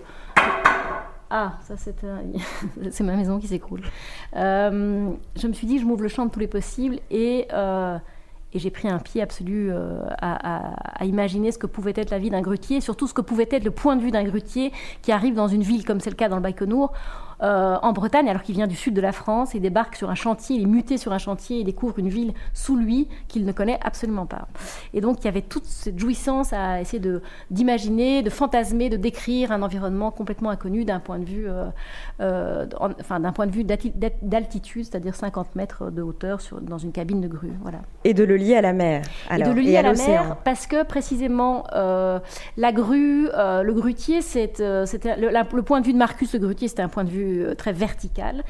Ah, 1.30 1.58
ça 1.64 1.76
c'est 2.92 3.04
ma 3.04 3.16
maison 3.16 3.40
qui 3.40 3.48
s'écroule. 3.48 3.82
Euh, 4.36 5.10
je 5.36 5.48
me 5.48 5.54
suis 5.54 5.68
dit, 5.68 5.80
je 5.80 5.86
m'ouvre 5.86 6.04
le 6.04 6.08
champ 6.08 6.26
de 6.26 6.32
tous 6.32 6.40
les 6.40 6.48
possibles. 6.48 7.00
Et... 7.12 7.48
Euh, 7.54 7.98
j'ai 8.56 8.72
pris 8.72 8.88
un 8.88 9.00
pied 9.00 9.22
absolu 9.22 9.70
euh, 9.72 10.02
à, 10.22 11.06
imaginer 11.06 11.52
ce 11.52 11.58
que 11.58 11.68
pouvait 11.68 11.94
être 11.96 12.10
la 12.10 12.18
vie 12.18 12.30
d'un 12.30 12.42
grutier, 12.42 12.82
surtout 12.82 13.08
ce 13.08 13.14
que 13.14 13.22
pouvait 13.22 13.48
être 13.52 13.64
le 13.64 13.72
point 13.72 13.96
de 13.96 14.02
vue 14.02 14.12
d'un 14.12 14.24
grutier 14.24 14.72
qui 15.02 15.12
arrive 15.12 15.36
dans 15.36 15.48
une 15.48 15.62
ville 15.62 15.86
comme 15.86 16.00
c'est 16.00 16.10
le 16.10 16.16
cas 16.16 16.30
dans 16.30 16.38
le 16.38 16.42
Baïkonour, 16.42 16.94
euh, 17.44 17.78
en 17.82 17.94
Bretagne, 17.94 18.30
alors 18.30 18.42
qu'il 18.42 18.56
vient 18.56 18.68
du 18.68 18.76
sud 18.76 18.94
de 18.94 19.02
la 19.02 19.12
France, 19.12 19.54
il 19.54 19.62
débarque 19.62 19.96
sur 19.96 20.10
un 20.10 20.16
chantier, 20.16 20.56
il 20.56 20.64
est 20.64 20.68
muté 20.68 20.98
sur 20.98 21.14
un 21.14 21.18
chantier, 21.18 21.60
il 21.60 21.66
découvre 21.66 22.00
une 22.00 22.10
ville 22.10 22.34
sous 22.54 22.76
lui 22.76 23.08
qu'il 23.28 23.46
ne 23.46 23.52
connaît 23.52 23.80
absolument 23.84 24.26
pas. 24.26 24.48
Et 24.94 25.02
donc 25.02 25.22
il 25.22 25.26
y 25.26 25.28
avait 25.28 25.42
toute 25.42 25.66
cette 25.66 26.00
jouissance 26.00 26.52
à 26.54 26.82
essayer 26.82 27.00
de, 27.00 27.22
d'imaginer, 27.52 28.24
de 28.24 28.30
fantasmer, 28.30 28.90
de 28.90 28.98
décrire 28.98 29.52
un 29.52 29.62
environnement 29.62 30.10
complètement 30.10 30.50
inconnu 30.50 30.84
d'un 30.84 31.00
point 31.00 31.20
de 31.20 31.26
vue, 31.26 31.48
euh, 32.22 32.66
enfin, 32.80 33.20
d'un 33.20 33.32
point 33.32 33.46
de 33.46 33.52
vue 33.52 33.64
d'altitude, 33.64 34.86
c'est-à-dire 34.86 35.16
50 35.16 35.56
mètres 35.56 35.92
de 35.92 36.02
hauteur 36.02 36.42
sur, 36.42 36.60
dans 36.60 36.80
une 36.80 36.92
cabine 36.92 37.22
de 37.22 37.28
grue. 37.28 37.54
Voilà. 37.62 37.80
Et 38.04 38.14
de 38.14 38.24
le 38.24 38.36
lier 38.36 38.56
à 38.56 38.62
la 38.62 38.74
mer. 38.74 39.04
Alors, 39.30 39.48
et 39.48 39.52
de 39.52 39.56
le 39.56 39.62
lier 39.62 39.78
à, 39.78 39.84
la 39.84 39.94
mer 39.94 40.38
parce 40.44 40.66
que 40.66 40.84
précisément 40.84 41.66
la 41.74 42.72
grue, 42.72 43.28
le 43.28 43.72
grutier, 43.74 44.22
c'est, 44.22 44.60
le, 44.60 45.62
point 45.62 45.82
de 45.82 45.86
vue 45.86 45.94
de 45.94 45.98
Marcus 45.98 46.34
le 46.34 46.40
grutier, 46.40 46.68
c'était 46.68 46.82
un 46.82 46.90
point 46.90 47.04
de 47.04 47.10
vue 47.10 47.27
euh, 47.28 47.56
très 47.56 47.74
verticale. 47.74 48.44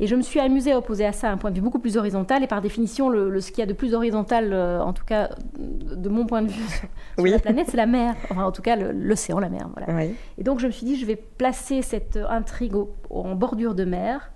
Et 0.00 0.06
je 0.06 0.14
me 0.14 0.22
suis 0.22 0.38
amusée 0.38 0.72
à 0.72 0.78
opposer 0.78 1.04
à 1.04 1.12
ça 1.12 1.30
un 1.30 1.36
point 1.36 1.50
de 1.50 1.56
vue 1.56 1.60
beaucoup 1.60 1.80
plus 1.80 1.96
horizontal. 1.96 2.44
Et 2.44 2.46
par 2.46 2.60
définition, 2.60 3.08
le, 3.08 3.40
ce 3.40 3.50
qu'il 3.50 3.58
y 3.58 3.62
a 3.62 3.66
de 3.66 3.72
plus 3.72 3.94
horizontal, 3.94 4.52
euh, 4.52 4.80
en 4.80 4.92
tout 4.92 5.04
cas 5.04 5.30
de 5.58 6.08
mon 6.08 6.24
point 6.24 6.42
de 6.42 6.48
vue 6.48 6.62
sur, 7.18 7.26
la 7.26 7.38
planète, 7.38 7.66
c'est 7.70 7.76
la 7.76 7.86
mer. 7.86 8.14
Enfin, 8.30 8.44
en 8.44 8.52
tout 8.52 8.62
cas, 8.62 8.76
l'océan, 8.76 9.40
la 9.40 9.48
mer. 9.48 9.68
Voilà. 9.76 10.04
Et 10.38 10.44
donc, 10.44 10.60
je 10.60 10.66
me 10.66 10.72
suis 10.72 10.86
dit, 10.86 10.96
je 10.96 11.04
vais 11.04 11.16
placer 11.16 11.82
cette 11.82 12.18
intrigue 12.28 12.74
en 13.10 13.34
bordure 13.34 13.74
de 13.74 13.84
mer. 13.84 14.30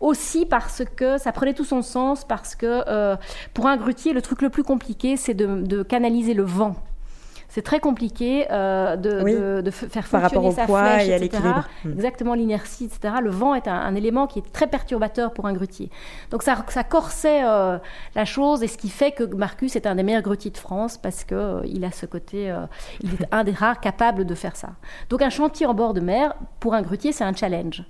Aussi 0.00 0.46
parce 0.46 0.84
que 0.96 1.18
ça 1.18 1.32
prenait 1.32 1.54
tout 1.54 1.64
son 1.64 1.82
sens, 1.82 2.24
parce 2.24 2.54
que 2.54 2.84
euh, 2.86 3.16
pour 3.52 3.66
un 3.66 3.76
grutier, 3.76 4.12
le 4.12 4.22
truc 4.22 4.42
le 4.42 4.48
plus 4.48 4.62
compliqué, 4.62 5.16
c'est 5.16 5.34
de 5.34 5.82
canaliser 5.82 6.34
le 6.34 6.44
vent 6.44 6.76
c'est 7.48 7.62
très 7.62 7.80
compliqué 7.80 8.46
euh, 8.50 8.96
de, 8.96 9.62
de, 9.62 9.70
faire 9.70 10.06
fonctionner 10.06 10.10
Par 10.10 10.22
rapport 10.22 10.44
au 10.44 10.52
sa 10.52 10.66
poids 10.66 10.82
flèche, 10.82 11.08
et 11.08 11.14
à 11.14 11.18
l'équilibre. 11.18 11.66
Hmm. 11.82 11.92
Exactement, 11.92 12.34
l'inertie, 12.34 12.84
etc. 12.84 13.14
Le 13.22 13.30
vent 13.30 13.54
est 13.54 13.66
un, 13.68 13.94
élément 13.94 14.26
qui 14.26 14.40
est 14.40 14.52
très 14.52 14.66
perturbateur 14.66 15.32
pour 15.32 15.46
un 15.46 15.54
grutier. 15.54 15.90
Donc 16.30 16.42
ça, 16.42 16.62
ça 16.68 16.84
corsait 16.84 17.42
euh, 17.44 17.78
la 18.14 18.24
chose 18.26 18.62
et 18.62 18.68
ce 18.68 18.76
qui 18.76 18.90
fait 18.90 19.12
que 19.12 19.24
Marcus 19.24 19.76
est 19.76 19.86
un 19.86 19.94
des 19.94 20.02
meilleurs 20.02 20.22
grutiers 20.22 20.50
de 20.50 20.58
France 20.58 20.98
parce 20.98 21.24
qu'il 21.24 21.36
euh, 21.38 21.62
il 21.64 21.84
a 21.84 21.90
ce 21.90 22.04
côté, 22.04 22.54
il 23.00 23.14
est 23.14 23.26
un 23.32 23.44
des 23.44 23.52
rares 23.52 23.80
capables 23.80 24.26
de 24.26 24.34
faire 24.34 24.54
ça. 24.54 24.70
Donc 25.08 25.22
un 25.22 25.30
chantier 25.30 25.66
en 25.66 25.74
bord 25.74 25.94
de 25.94 26.00
mer, 26.00 26.34
pour 26.60 26.74
un 26.74 26.82
grutier, 26.82 27.12
c'est 27.12 27.24
un 27.24 27.32
challenge. 27.32 27.82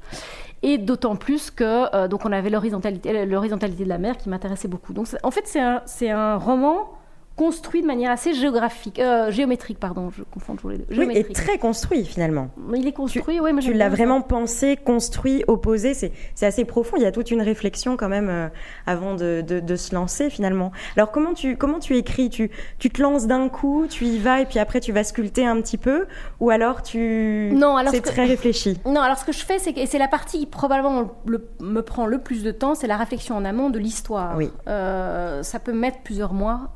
Et 0.63 0.79
d'autant 0.79 1.17
plus 1.17 1.51
que 1.51 2.07
donc 2.07 2.25
on 2.25 2.33
avait 2.33 2.51
l'horizontalité, 2.51 3.13
de 3.13 3.89
la 3.89 3.99
mer 3.99 4.17
qui 4.17 4.29
m'intéressait 4.29 4.69
beaucoup. 4.69 4.93
Donc 4.93 5.09
en 5.23 5.31
fait 5.31 5.47
c'est 5.47 5.61
un, 5.61 5.83
c'est 5.85 6.11
un 6.11 6.37
roman 6.37 6.98
construit 7.39 7.83
de 7.83 7.87
manière 7.87 8.11
assez 8.11 8.35
géographique, 8.35 8.99
euh, 8.99 9.31
géométrique, 9.31 9.79
pardon, 9.79 10.11
je 10.11 10.25
confonds 10.25 10.57
toujours 10.57 10.71
les 10.73 10.79
deux. 10.79 10.87
Oui, 10.99 11.09
et 11.15 11.23
très 11.23 11.57
construit 11.57 12.05
finalement. 12.05 12.51
Il 12.75 12.87
est 12.87 12.93
construit, 12.93 13.39
oui. 13.41 13.53
tu 13.61 13.73
l'as 13.73 13.89
vraiment 13.89 14.21
pensé, 14.23 14.77
construit, 14.77 15.45
opposé, 15.47 15.95
c'est 15.95 16.13
assez 16.47 16.65
profond. 16.65 16.97
Il 16.97 17.05
y 17.05 17.07
a 17.07 17.13
toute 17.13 17.31
une 17.31 17.41
réflexion 17.41 17.97
quand 17.97 18.09
même 18.09 18.29
euh, 18.29 18.49
avant 18.87 19.15
de, 19.15 19.41
de, 19.41 19.77
se 19.77 19.95
lancer 19.95 20.31
finalement. 20.31 20.73
Alors 20.97 21.13
comment 21.13 21.33
tu, 21.33 21.57
comment 21.57 21.79
tu 21.79 21.97
écris? 21.97 22.29
Tu, 22.29 22.51
tu 22.81 22.91
te 22.91 23.01
lances 23.01 23.29
d'un 23.29 23.49
coup, 23.49 23.87
tu 23.89 24.05
y 24.05 24.19
vas 24.19 24.41
et 24.41 24.47
puis 24.47 24.59
après 24.59 24.81
tu 24.81 24.91
vas 24.91 25.05
sculpter 25.05 25.47
un 25.47 25.61
petit 25.61 25.79
peu? 25.79 26.07
Ou 26.41 26.51
alors 26.51 26.83
tu... 26.83 27.53
Non, 27.55 27.77
alors 27.77 27.93
c'est 27.93 28.01
très 28.01 28.25
réfléchi? 28.25 28.81
Non, 28.85 29.01
alors 29.01 29.17
ce 29.17 29.25
que 29.25 29.33
je 29.33 29.45
fais, 29.45 29.61
c'est 29.61 29.73
que 29.73 29.87
c'est 29.87 29.99
la 29.99 30.09
partie 30.09 30.41
qui 30.41 30.47
probablement 30.47 31.13
me 31.61 31.83
prend 31.83 32.07
le 32.07 32.19
plus 32.19 32.43
de 32.43 32.51
temps, 32.51 32.75
c'est 32.75 32.89
la 32.89 32.97
réflexion 32.97 33.37
en 33.37 33.45
amont 33.45 33.71
de 33.71 33.79
l'histoire. 33.79 34.37
Oui. 34.37 34.51
Euh, 34.67 35.45
ça 35.45 35.61
peut 35.61 35.73
mettre 35.73 35.99
plusieurs 36.03 36.33
mois 36.33 36.73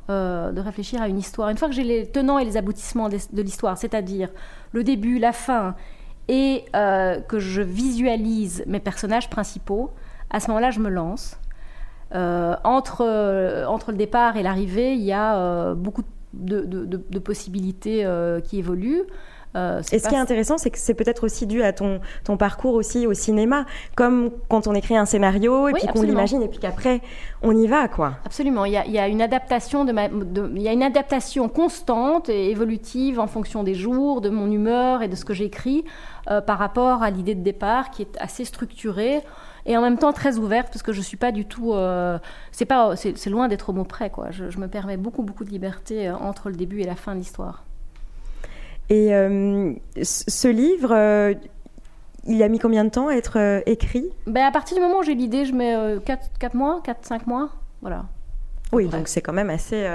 de 0.53 0.61
réfléchir 0.61 1.01
à 1.01 1.07
une 1.07 1.17
histoire. 1.17 1.49
Une 1.49 1.57
fois 1.57 1.67
que 1.67 1.73
j'ai 1.73 1.83
les 1.83 2.07
tenants 2.07 2.39
et 2.39 2.45
les 2.45 2.57
aboutissements 2.57 3.09
de 3.09 3.41
l'histoire, 3.41 3.77
c'est-à-dire 3.77 4.29
le 4.71 4.83
début, 4.83 5.19
la 5.19 5.33
fin, 5.33 5.75
et 6.27 6.65
euh, 6.75 7.19
que 7.19 7.39
je 7.39 7.61
visualise 7.61 8.63
mes 8.67 8.79
personnages 8.79 9.29
principaux, 9.29 9.91
à 10.29 10.39
ce 10.39 10.47
moment-là, 10.49 10.71
je 10.71 10.79
me 10.79 10.89
lance. 10.89 11.37
Euh, 12.15 12.55
entre, 12.63 13.03
euh, 13.05 13.65
entre 13.65 13.91
le 13.91 13.97
départ 13.97 14.37
et 14.37 14.43
l'arrivée, 14.43 14.93
il 14.93 15.01
y 15.01 15.11
a 15.11 15.73
beaucoup 15.73 16.03
de, 16.33 16.63
de 16.63 17.19
possibilités 17.19 18.07
qui 18.45 18.57
évoluent. 18.57 19.03
Euh, 19.55 19.81
et 19.91 19.99
ce 19.99 20.07
qui 20.07 20.15
est 20.15 20.19
intéressant, 20.19 20.57
c'est 20.57 20.71
que 20.71 20.79
c'est 20.79 20.93
peut-être 20.93 21.23
aussi 21.23 21.45
dû 21.45 21.63
à 21.63 21.73
ton, 21.73 21.99
ton 22.23 22.37
parcours 22.37 22.73
aussi 22.73 23.05
au 23.05 23.13
cinéma, 23.13 23.65
comme 23.95 24.31
quand 24.49 24.67
on 24.67 24.73
écrit 24.73 24.97
un 24.97 25.05
scénario 25.05 25.67
et 25.67 25.73
puis 25.73 25.87
qu'on 25.87 26.01
l'imagine 26.01 26.41
et 26.41 26.47
puis 26.47 26.59
qu'après 26.59 27.01
on 27.41 27.55
y 27.55 27.67
va, 27.67 27.87
quoi. 27.87 28.13
Absolument. 28.25 28.65
Il 28.65 28.73
y 28.73 28.77
a, 28.77 28.85
il 28.85 28.91
y 28.91 28.99
a 28.99 29.07
une 29.07 29.21
adaptation 29.21 29.85
de, 29.85 29.93
il 30.55 30.61
y 30.61 30.67
a 30.67 30.73
une 30.73 30.83
adaptation 30.83 31.49
constante 31.49 32.29
et 32.29 32.49
évolutive 32.49 33.19
en 33.19 33.27
fonction 33.27 33.63
des 33.63 33.75
jours, 33.75 34.21
de 34.21 34.29
mon 34.29 34.51
humeur 34.51 35.01
et 35.01 35.07
de 35.07 35.15
ce 35.15 35.25
que 35.25 35.33
j'écris 35.33 35.83
euh, 36.29 36.41
par 36.41 36.57
rapport 36.57 37.03
à 37.03 37.09
l'idée 37.09 37.35
de 37.35 37.43
départ 37.43 37.91
qui 37.91 38.01
est 38.01 38.17
assez 38.19 38.45
structurée 38.45 39.21
et 39.65 39.77
en 39.77 39.81
même 39.81 39.97
temps 39.97 40.13
très 40.13 40.37
ouverte 40.37 40.69
parce 40.69 40.83
que 40.83 40.93
je 40.93 41.01
suis 41.01 41.17
pas 41.17 41.31
du 41.31 41.45
tout 41.45 41.73
euh, 41.73 42.17
c'est 42.51 42.65
pas 42.65 42.95
c'est 42.95 43.29
loin 43.29 43.47
d'être 43.47 43.69
au 43.69 43.73
mot 43.73 43.85
près 43.85 44.09
quoi 44.09 44.29
je, 44.29 44.49
je, 44.49 44.57
me 44.57 44.67
permets 44.67 44.97
beaucoup 44.97 45.23
beaucoup 45.23 45.45
de 45.45 45.49
liberté 45.49 46.11
entre 46.11 46.49
le 46.49 46.55
début 46.55 46.81
et 46.81 46.83
la 46.83 46.95
fin 46.95 47.13
de 47.13 47.19
l'histoire 47.19 47.63
et 48.93 49.11
euh, 49.11 49.73
ce 50.03 50.47
livre, 50.47 50.91
euh, 50.91 51.33
il 52.27 52.43
a 52.43 52.47
mis 52.47 52.59
combien 52.59 52.85
de 52.85 52.91
temps 52.91 53.07
à 53.07 53.15
être 53.15 53.39
euh, 53.39 53.61
écrit? 53.65 54.05
Ben, 54.27 54.45
À 54.45 54.51
partir 54.51 54.77
du 54.77 54.83
moment 54.83 54.99
où 54.99 55.03
j'ai 55.03 55.15
l'idée, 55.15 55.45
je 55.45 55.53
mets 55.53 55.75
4, 56.05 56.53
mois, 56.53 56.79
4-5 56.85 57.21
mois. 57.25 57.49
Voilà. 57.81 58.05
Oui, 58.71 58.87
donc 58.87 59.07
c'est 59.07 59.21
quand 59.21 59.33
même 59.33 59.49
assez. 59.49 59.87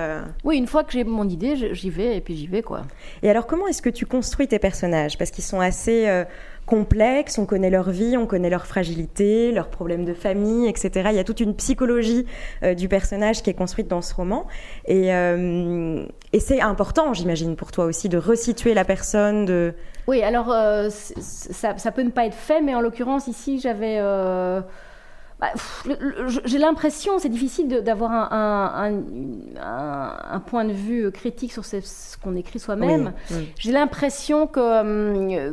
Oui, 0.43 0.57
une 0.57 0.67
fois 0.67 0.83
que 0.83 0.93
j'ai 0.93 1.05
mon 1.05 1.29
idée, 1.29 1.75
j'y 1.75 1.91
vais 1.91 2.17
et 2.17 2.21
puis 2.21 2.37
j'y 2.37 2.47
vais 2.47 2.63
quoi. 2.63 2.83
Et 3.23 3.31
alors, 3.31 3.47
comment 3.47 3.67
est-ce 3.67 3.83
que 3.83 3.91
tu 3.91 4.07
construis 4.07 4.47
tes 4.47 4.61
personnages? 4.61 5.19
Parce 5.19 5.31
qu'ils 5.31 5.45
sont 5.45 5.59
assez 5.59 6.25
complexes, 6.69 7.39
on 7.39 7.47
connaît 7.47 7.71
leur 7.71 7.91
vie, 7.91 8.17
on 8.17 8.27
connaît 8.27 8.51
leur 8.51 8.67
fragilité, 8.67 9.53
leurs 9.53 9.69
problèmes 9.69 10.05
de 10.05 10.15
famille, 10.15 10.69
etc. 10.69 11.09
Il 11.11 11.17
y 11.17 11.19
a 11.19 11.25
toute 11.25 11.41
une 11.41 11.55
psychologie 11.55 12.27
du 12.77 12.89
personnage 12.89 13.43
qui 13.43 13.51
est 13.51 13.55
construite 13.55 13.89
dans 13.89 14.03
ce 14.03 14.15
roman. 14.15 14.47
Et, 14.87 15.09
et 15.09 16.41
c'est 16.41 16.61
important, 16.61 17.15
j'imagine, 17.15 17.57
pour 17.57 17.73
toi 17.73 17.87
aussi, 17.87 18.09
de 18.09 18.19
resituer 18.19 18.75
la 18.75 18.85
personne, 18.85 19.45
de... 19.45 19.75
Oui, 20.07 20.23
alors 20.23 20.55
ça, 20.91 21.77
ça, 21.79 21.93
peut 21.93 22.03
ne 22.03 22.11
pas 22.11 22.27
être 22.27 22.35
fait, 22.35 22.61
mais 22.61 22.75
en 22.75 22.81
l'occurrence, 22.81 23.27
ici, 23.27 23.59
j'avais... 23.59 23.99
Bah, 25.41 25.53
j'ai 26.45 26.59
l'impression, 26.59 27.21
c'est 27.21 27.29
difficile 27.29 27.69
d'avoir 27.69 28.33
un, 28.33 29.03
un, 29.61 30.41
point 30.41 30.65
de 30.65 30.73
vue 30.73 31.13
critique 31.13 31.53
sur 31.53 31.65
ce, 31.65 31.77
qu'on 32.21 32.35
écrit 32.35 32.59
soi-même. 32.59 33.13
J'ai 33.57 33.71
l'impression 33.71 34.49
que, 34.49 34.59
euh, 34.59 35.53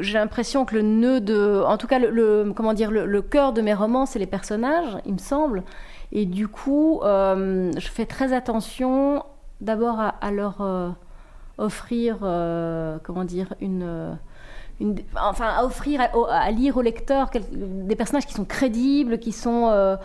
j'ai 0.00 0.14
l'impression 0.14 0.64
que 0.64 0.74
le 0.74 0.82
nœud 0.82 1.20
de, 1.20 1.62
en 1.66 1.76
tout 1.76 1.86
cas 1.86 1.98
le, 1.98 2.52
comment 2.54 2.74
dire, 2.74 2.90
le, 2.90 3.22
cœur 3.22 3.52
de 3.52 3.60
mes 3.62 3.74
romans, 3.74 4.06
c'est 4.06 4.18
les 4.18 4.26
personnages, 4.26 4.96
il 5.06 5.14
me 5.14 5.18
semble. 5.18 5.62
Et 6.12 6.26
du 6.26 6.48
coup, 6.48 7.00
euh, 7.02 7.72
je 7.76 7.88
fais 7.88 8.06
très 8.06 8.32
attention 8.32 9.24
d'abord 9.60 9.98
à, 10.00 10.30
leur 10.30 10.60
euh, 10.60 10.90
offrir, 11.58 12.18
comment 13.04 13.24
dire, 13.24 13.54
une 13.60 14.16
enfin, 15.20 15.48
à 15.56 15.64
offrir, 15.64 16.00
à, 16.30 16.50
lire 16.50 16.76
au 16.76 16.82
lecteur 16.82 17.30
des 17.52 17.96
personnages 17.96 18.26
qui 18.26 18.34
sont 18.34 18.44
crédibles, 18.44 19.18
qui 19.18 19.32
sont, 19.32 19.68
euh, 19.70 19.96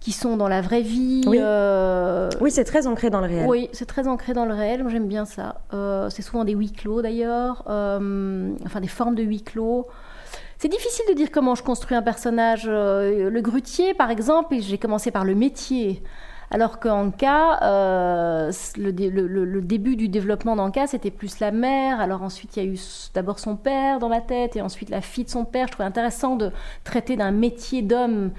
qui 0.00 0.12
sont 0.12 0.36
dans 0.36 0.48
la 0.48 0.60
vraie 0.62 0.80
vie. 0.80 1.22
Oui, 1.26 1.38
euh, 1.40 2.30
oui 2.40 2.50
c'est 2.50 2.64
très 2.64 2.86
ancré 2.86 3.10
dans 3.10 3.20
le 3.20 3.26
réel. 3.26 3.46
Oui, 3.46 3.68
c'est 3.72 3.86
très 3.86 4.08
ancré 4.08 4.32
dans 4.32 4.46
le 4.46 4.54
réel. 4.54 4.82
Moi, 4.82 4.90
j'aime 4.90 5.08
bien 5.08 5.26
ça. 5.26 5.60
Euh, 5.74 6.08
c'est 6.10 6.22
souvent 6.22 6.44
des 6.44 6.52
huis 6.52 6.72
clos, 6.72 7.02
d'ailleurs, 7.02 7.62
enfin 7.66 8.80
des 8.80 8.88
formes 8.88 9.14
de 9.14 9.22
huis 9.22 9.42
clos. 9.42 9.86
C'est 10.58 10.68
difficile 10.68 11.04
de 11.08 11.14
dire 11.14 11.30
comment 11.30 11.54
je 11.54 11.62
construis 11.62 11.96
un 11.96 12.02
personnage. 12.02 12.66
le 12.66 13.40
grutier, 13.40 13.94
par 13.94 14.10
exemple, 14.10 14.56
j'ai 14.60 14.78
commencé 14.78 15.10
par 15.10 15.24
le 15.24 15.34
métier. 15.34 16.02
Alors 16.52 16.80
qu'Anka, 16.80 17.62
euh, 17.62 18.52
le, 18.76 18.90
le, 18.90 19.60
début 19.60 19.94
du 19.94 20.08
développement 20.08 20.56
d'Anka, 20.56 20.88
c'était 20.88 21.12
plus 21.12 21.38
la 21.38 21.52
mère. 21.52 22.00
Alors 22.00 22.22
ensuite, 22.22 22.56
il 22.56 22.64
y 22.64 22.66
a 22.66 22.68
eu 22.68 22.78
d'abord 23.14 23.38
son 23.38 23.54
père 23.54 24.00
dans 24.00 24.08
ma 24.08 24.20
tête 24.20 24.56
et 24.56 24.60
ensuite 24.60 24.90
la 24.90 25.00
fille 25.00 25.24
de 25.24 25.30
son 25.30 25.44
père. 25.44 25.68
Je 25.68 25.72
trouvais 25.72 25.86
intéressant 25.86 26.34
de 26.34 26.50
traiter 26.82 27.16
d'un 27.16 27.30
métier 27.30 27.82
d'homme. 27.82 28.32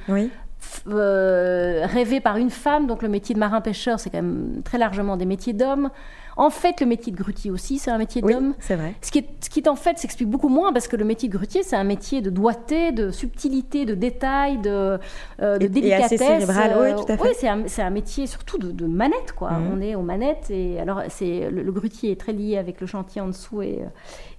Euh, 0.88 1.86
rêvé 1.86 2.20
par 2.20 2.38
une 2.38 2.50
femme, 2.50 2.88
donc 2.88 3.02
le 3.02 3.10
métier 3.10 3.36
de 3.36 3.40
marin-pêcheur, 3.40 4.00
c'est 4.00 4.10
quand 4.10 4.22
même 4.22 4.62
très 4.64 4.78
largement 4.78 5.18
des 5.18 5.26
métiers 5.26 5.54
d'hommes. 5.54 5.90
En 6.38 6.50
fait, 6.50 6.80
le 6.80 6.88
métier 6.88 7.12
de 7.12 7.18
grutier 7.18 7.52
aussi, 7.52 7.78
c'est 7.78 7.92
un 7.92 7.98
métier 7.98 8.22
d'homme. 8.22 8.54
c'est 8.60 8.76
vrai. 8.76 8.94
Ce 9.02 9.12
qui, 9.12 9.20
est, 9.20 9.28
ce 9.42 9.50
qui 9.50 9.68
en 9.68 9.76
fait 9.76 9.98
s'explique 9.98 10.30
beaucoup 10.30 10.50
moins 10.50 10.72
parce 10.74 10.88
que 10.88 10.96
le 10.96 11.06
métier 11.06 11.28
de 11.28 11.36
grutier, 11.38 11.64
c'est 11.64 11.76
un 11.76 11.84
métier 11.84 12.22
de 12.22 12.30
doigté, 12.30 12.92
de 12.92 13.12
subtilité, 13.12 13.86
de 13.86 13.96
détail, 13.96 14.58
de, 14.60 15.00
euh, 15.42 15.58
de 15.58 15.68
délicatesse. 15.68 16.12
Et 16.14 16.16
assez 16.16 16.18
cérébral, 16.18 16.78
oui, 16.80 16.96
tout 16.96 17.12
à 17.12 17.18
fait. 17.18 17.24
Oui, 17.24 17.64
c'est 17.68 17.82
un, 17.82 17.90
métier 17.90 18.28
surtout 18.28 18.58
de, 18.58 18.86
manette, 18.86 19.34
quoi. 19.36 19.52
Mhm. 19.52 19.72
On 19.74 19.82
est 19.82 19.96
aux 19.96 20.02
manettes 20.02 20.50
et 20.50 20.80
alors 20.80 21.02
c'est 21.10 21.50
le, 21.50 21.72
grutier 21.72 22.12
est 22.12 22.20
très 22.20 22.34
lié 22.34 22.58
avec 22.58 22.82
le 22.82 22.88
chantier 22.88 23.22
en 23.22 23.28
dessous 23.28 23.62
et, 23.62 23.80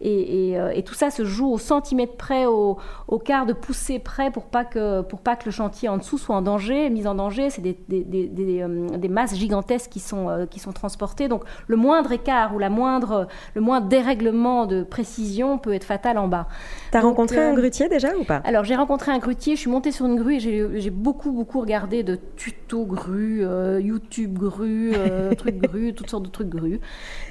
et, 0.00 0.58
euh, 0.58 0.70
et, 0.70 0.82
tout 0.82 0.94
ça 0.94 1.10
se 1.10 1.24
joue 1.24 1.50
au 1.50 1.58
centimètre 1.58 2.16
près, 2.16 2.46
au, 2.46 2.78
au, 3.08 3.18
quart 3.18 3.46
de 3.46 3.52
poussée 3.52 3.98
près 3.98 4.30
pour 4.30 4.44
pas 4.44 4.64
que 4.64 5.02
pour 5.02 5.20
pas 5.20 5.36
que 5.36 5.44
le 5.46 5.50
chantier 5.50 5.88
en 5.88 5.98
dessous 5.98 6.18
soit 6.18 6.36
en 6.36 6.42
danger, 6.42 6.90
mis 6.90 7.06
en 7.06 7.14
danger. 7.14 7.50
C'est 7.50 7.62
des, 7.62 7.78
des, 7.88 8.04
des, 8.04 8.26
des, 8.28 8.62
euh, 8.62 9.08
masses 9.08 9.34
gigantesques 9.34 9.90
qui 9.90 10.00
sont 10.00 10.46
qui 10.50 10.58
sont 10.58 10.72
transportées. 10.72 11.28
Donc 11.28 11.44
le 11.66 11.76
moindre 11.92 12.12
écart 12.12 12.54
ou 12.54 12.58
la 12.58 12.70
moindre, 12.70 13.28
le 13.54 13.60
moindre 13.60 13.86
dérèglement 13.86 14.64
de 14.64 14.82
précision 14.82 15.58
peut 15.58 15.74
être 15.74 15.84
fatal 15.84 16.16
en 16.16 16.26
bas. 16.26 16.48
Tu 16.90 16.96
as 16.96 17.02
rencontré 17.02 17.38
un 17.38 17.52
euh, 17.52 17.54
grutier 17.54 17.90
déjà 17.90 18.16
ou 18.16 18.24
pas? 18.24 18.40
Alors 18.44 18.64
j'ai 18.64 18.76
rencontré 18.76 19.12
un 19.12 19.18
grutier, 19.18 19.56
je 19.56 19.60
suis 19.60 19.70
montée 19.70 19.92
sur 19.92 20.06
une 20.06 20.16
grue 20.16 20.36
et 20.36 20.40
j'ai 20.40 20.90
beaucoup 20.90 21.32
beaucoup 21.32 21.60
regardé 21.60 22.02
de 22.02 22.18
tutos 22.36 22.86
grue, 22.86 23.44
euh, 23.44 23.78
YouTube 23.78 24.38
grue, 24.38 24.92
euh, 24.96 25.34
trucs 25.34 25.58
grue, 25.68 25.92
toutes 25.92 26.08
sortes 26.08 26.24
de 26.24 26.30
trucs 26.30 26.48
grue. 26.48 26.80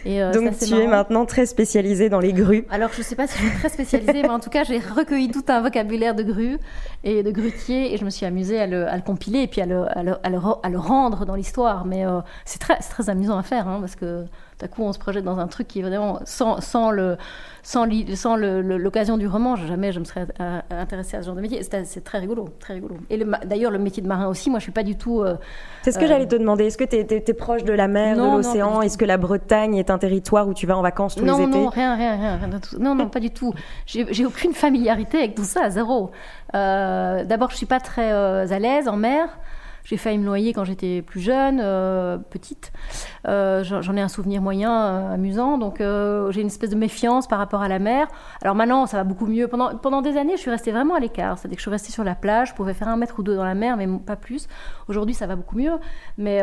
Et, 0.06 0.22
Donc 0.32 0.56
tu 0.60 0.76
es 0.76 0.88
maintenant 0.88 1.26
très 1.26 1.48
spécialisée 1.48 2.10
dans 2.10 2.20
les 2.20 2.34
grues. 2.34 2.66
Alors 2.70 2.92
je 2.94 3.00
ne 3.00 3.04
sais 3.04 3.16
pas 3.16 3.26
si 3.26 3.40
je 3.40 3.48
suis 3.48 3.58
très 3.58 3.70
spécialisée, 3.70 4.22
mais 4.22 4.30
en 4.30 4.40
tout 4.40 4.52
cas 4.52 4.64
j'ai 4.64 4.78
recueilli 4.78 5.32
tout 5.32 5.46
un 5.48 5.62
vocabulaire 5.62 6.14
de 6.14 6.22
grue 6.22 6.58
et 7.04 7.24
de 7.24 7.32
grutier 7.32 7.96
et 7.96 7.98
je 7.98 8.06
me 8.06 8.12
suis 8.12 8.28
amusée 8.28 8.60
à 8.60 8.68
le, 8.68 8.86
compiler 9.04 9.40
et 9.40 9.48
puis 9.48 9.62
à 9.62 9.66
le, 9.66 9.86
à 9.96 10.70
le, 10.70 10.78
rendre 10.78 11.26
dans 11.26 11.36
l'histoire. 11.36 11.86
Mais 11.86 12.04
c'est 12.46 12.60
très, 12.60 12.78
très 12.78 13.10
amusant 13.10 13.40
à 13.40 13.44
faire 13.44 13.68
hein, 13.68 13.80
parce 13.80 13.96
que 13.96 14.26
à 14.64 14.68
coup 14.68 14.84
on 14.84 14.94
se 14.94 15.00
projette 15.00 15.24
dans 15.24 15.40
un 15.40 15.48
truc 15.48 15.68
qui 15.68 15.80
est 15.80 15.84
vraiment 15.84 16.20
sans, 16.26 16.62
sans 16.62 16.92
le 16.92 17.18
sans 17.64 17.86
l'occasion 17.86 19.18
du 19.18 19.28
roman, 19.28 19.56
jamais 19.56 19.92
je 19.92 20.00
me 20.00 20.06
serais 20.06 20.26
euh, 20.40 20.60
intéressée 20.72 21.18
à 21.18 21.22
ce 21.22 21.28
genre 21.28 21.36
de 21.36 21.42
métier. 21.42 21.62
C'est 21.64 22.04
très 22.04 22.20
rigolo, 22.20 22.50
très 22.60 22.74
rigolo. 22.74 22.98
Et 23.10 23.24
d'ailleurs, 23.46 23.72
le 23.72 23.80
métier 23.80 24.02
de 24.02 24.08
marin 24.08 24.28
aussi, 24.28 24.50
moi, 24.50 24.60
je 24.60 24.64
suis 24.64 24.72
pas 24.72 24.84
du 24.84 24.96
tout. 24.96 25.22
Euh, 25.22 25.36
c'est 25.84 25.92
ce 25.92 26.00
que 26.00 26.08
j'allais 26.08 26.28
te 26.28 26.36
demander. 26.36 26.66
Est-ce 26.66 26.78
que 26.78 26.84
tu 26.84 26.96
es, 26.96 27.34
proche 27.34 27.64
de 27.64 27.74
la 27.74 27.88
mer, 27.88 28.16
de 28.18 28.22
l'océan? 28.22 28.82
Est-ce 28.82 28.98
que 28.98 29.06
la 29.06 29.18
Bretagne 29.18 29.76
est 29.76 29.90
un 29.90 29.98
territoire 29.98 30.48
où 30.48 30.54
tu 30.54 30.66
vas 30.66 30.78
en 30.78 30.82
vacances 30.82 31.16
tous 31.16 31.26
les 31.26 31.32
étés? 31.32 31.46
Non, 31.46 31.70
rien, 31.70 31.96
rien, 31.96 32.16
rien, 32.16 32.38
rien 32.38 32.50
Non, 32.80 32.96
non, 32.96 33.10
pas 33.10 33.20
du 33.20 33.32
tout. 33.32 33.54
J'ai 33.86 34.26
aucune 34.26 34.54
familiarité 34.54 35.20
avec 35.20 35.36
tout 35.36 35.44
ça, 35.44 35.70
zéro. 35.70 36.12
Euh, 36.56 37.24
d'abord, 37.24 37.52
je 37.52 37.58
suis 37.58 37.66
pas 37.66 37.80
très 37.80 38.12
à 38.12 38.60
l'aise 38.60 38.88
en 38.88 38.98
mer. 38.98 39.28
J'ai 39.84 39.98
failli 39.98 40.18
me 40.18 40.26
noyer 40.26 40.54
quand 40.54 40.64
j'étais 40.64 41.02
plus 41.02 41.22
jeune, 41.22 41.60
euh, 41.62 42.18
petite. 42.18 42.72
Euh, 43.28 43.64
j'en 43.64 43.96
ai 43.96 44.02
un 44.02 44.08
souvenir 44.08 44.42
moyen, 44.42 44.72
euh, 44.72 45.14
amusant. 45.14 45.58
Donc 45.58 45.78
j'ai 45.80 46.42
une 46.42 46.48
espèce 46.48 46.70
de 46.70 46.76
méfiance 46.76 47.28
par 47.28 47.40
rapport 47.40 47.62
à 47.62 47.68
la 47.68 47.80
mer. 47.80 48.08
Alors 48.42 48.56
maintenant, 48.56 48.86
ça 48.86 48.98
va 48.98 49.04
beaucoup 49.04 49.28
mieux. 49.28 49.48
Pendant, 49.48 49.76
pendant 49.78 50.02
des 50.02 50.18
années, 50.18 50.36
je 50.36 50.42
suis 50.42 50.52
restée 50.52 50.72
vraiment 50.72 50.96
à 50.96 51.00
l'écart. 51.00 51.38
C'est-à-dire 51.38 51.56
que 51.56 51.62
je 51.62 51.64
suis 51.64 51.72
restée 51.72 51.92
sur 51.92 52.04
la 52.04 52.16
plage, 52.16 52.50
je 52.50 52.54
pouvais 52.54 52.74
faire 52.74 52.88
un 52.88 52.98
mètre 52.98 53.20
ou 53.20 53.24
deux 53.24 53.36
dans 53.36 53.46
la 53.46 53.56
mer, 53.56 53.78
mais 53.78 53.88
pas 54.06 54.16
plus. 54.16 54.48
Aujourd'hui, 54.88 55.14
ça 55.14 55.28
va 55.28 55.36
beaucoup 55.36 55.58
mieux. 55.58 55.74
Mais 56.18 56.42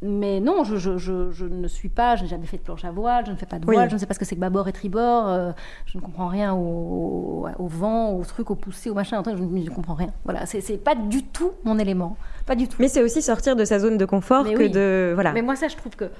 mais 0.00 0.38
non, 0.38 0.62
je, 0.62 0.76
je, 0.76 0.96
je, 0.96 1.44
ne 1.44 1.66
suis 1.66 1.88
pas, 1.88 2.14
je 2.14 2.22
n'ai 2.22 2.28
jamais 2.28 2.46
fait 2.46 2.56
de 2.56 2.62
planche 2.62 2.84
à 2.84 2.92
voile, 2.92 3.26
je 3.26 3.32
ne 3.32 3.36
fais 3.36 3.46
pas 3.46 3.58
de 3.58 3.64
voile, 3.64 3.88
je 3.88 3.94
ne 3.94 3.98
sais 3.98 4.06
pas 4.06 4.14
ce 4.14 4.20
que 4.20 4.24
c'est 4.24 4.36
que 4.36 4.40
bâbord 4.40 4.68
et 4.68 4.72
tribord, 4.72 5.28
euh, 5.28 5.50
je 5.86 5.98
ne 5.98 6.02
comprends 6.02 6.28
rien 6.28 6.54
au, 6.54 7.48
au, 7.58 7.66
vent, 7.66 8.12
au 8.12 8.24
truc, 8.24 8.50
au 8.52 8.54
poussé, 8.54 8.90
au 8.90 8.94
machin, 8.94 9.22
je 9.26 9.42
ne 9.42 9.70
comprends 9.70 9.94
rien. 9.94 10.10
Voilà, 10.24 10.46
c'est 10.46 10.78
pas 10.78 10.94
du 10.94 11.24
tout 11.24 11.50
mon 11.64 11.78
élément, 11.80 12.16
pas 12.46 12.54
du 12.54 12.68
tout. 12.68 12.76
Mais 12.78 12.86
c'est 12.86 13.02
aussi 13.02 13.22
sortir 13.22 13.56
de 13.56 13.64
sa 13.64 13.80
zone 13.80 13.98
de 13.98 14.04
confort 14.04 14.44
que 14.44 14.68
de... 14.68 15.12
Voilà. 15.14 15.32
Mais 15.32 15.42
moi 15.42 15.56
ça, 15.56 15.66
je 15.66 15.76
trouve 15.76 15.96
que... 15.96 16.10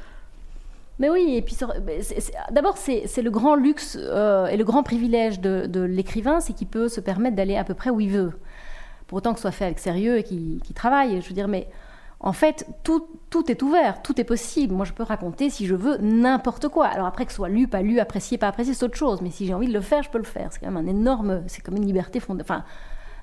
Mais 0.99 1.09
oui, 1.09 1.35
et 1.37 1.43
puis 1.43 1.57
d'abord, 2.51 2.77
c'est 2.77 3.23
le 3.23 3.31
grand 3.31 3.55
luxe 3.55 3.97
euh, 4.01 4.47
et 4.47 4.57
le 4.57 4.65
grand 4.65 4.83
privilège 4.83 5.39
de, 5.39 5.67
de 5.67 5.83
l'écrivain, 5.83 6.41
c'est 6.41 6.53
qu'il 6.53 6.67
peut 6.67 6.89
se 6.89 7.01
permettre 7.01 7.37
d'aller 7.37 7.57
à 7.57 7.63
peu 7.63 7.75
près 7.75 7.91
où 7.91 8.01
il 8.01 8.11
veut. 8.11 8.33
Pour 9.07 9.19
autant 9.19 9.33
que 9.35 9.39
ce 9.39 9.43
soit 9.43 9.53
fait 9.53 9.67
avec 9.67 9.79
sérieux 9.79 10.19
et 10.19 10.25
qu'il 10.25 10.61
travaille. 10.75 11.23
Je 11.23 11.29
veux 11.29 11.35
dire, 11.35 11.47
mais 11.47 11.69
en 12.21 12.33
fait, 12.33 12.67
tout, 12.83 13.07
tout, 13.31 13.51
est 13.51 13.63
ouvert, 13.63 14.03
tout 14.03 14.21
est 14.21 14.25
possible. 14.25 14.75
Moi, 14.75 14.85
je 14.85 14.93
peux 14.93 15.05
raconter, 15.05 15.51
si 15.51 15.67
je 15.67 15.75
veux, 15.75 15.99
n'importe 15.99 16.69
quoi. 16.69 16.87
Alors 16.87 17.07
après, 17.07 17.25
que 17.25 17.31
ce 17.31 17.37
soit 17.37 17.49
lu, 17.49 17.69
pas 17.69 17.83
lu, 17.83 18.01
apprécié, 18.01 18.39
pas 18.39 18.49
apprécié, 18.49 18.75
c'est 18.75 18.85
autre 18.85 18.97
chose. 18.97 19.23
Mais 19.23 19.31
si 19.31 19.47
j'ai 19.47 19.55
envie 19.55 19.69
de 19.69 19.73
le 19.73 19.81
faire, 19.81 20.03
je 20.03 20.11
peux 20.11 20.19
le 20.19 20.25
faire. 20.25 20.49
C'est 20.53 20.59
quand 20.59 20.71
même 20.71 20.77
un 20.77 20.91
énorme... 20.91 21.43
C'est 21.47 21.63
comme 21.63 21.77
une 21.77 21.87
liberté 21.87 22.19
fondée... 22.19 22.43
Enfin, 22.43 22.65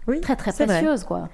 oui, 0.08 0.22
très 0.22 0.36
très 0.36 0.52
précieuse 0.52 1.04
quoi. 1.04 1.30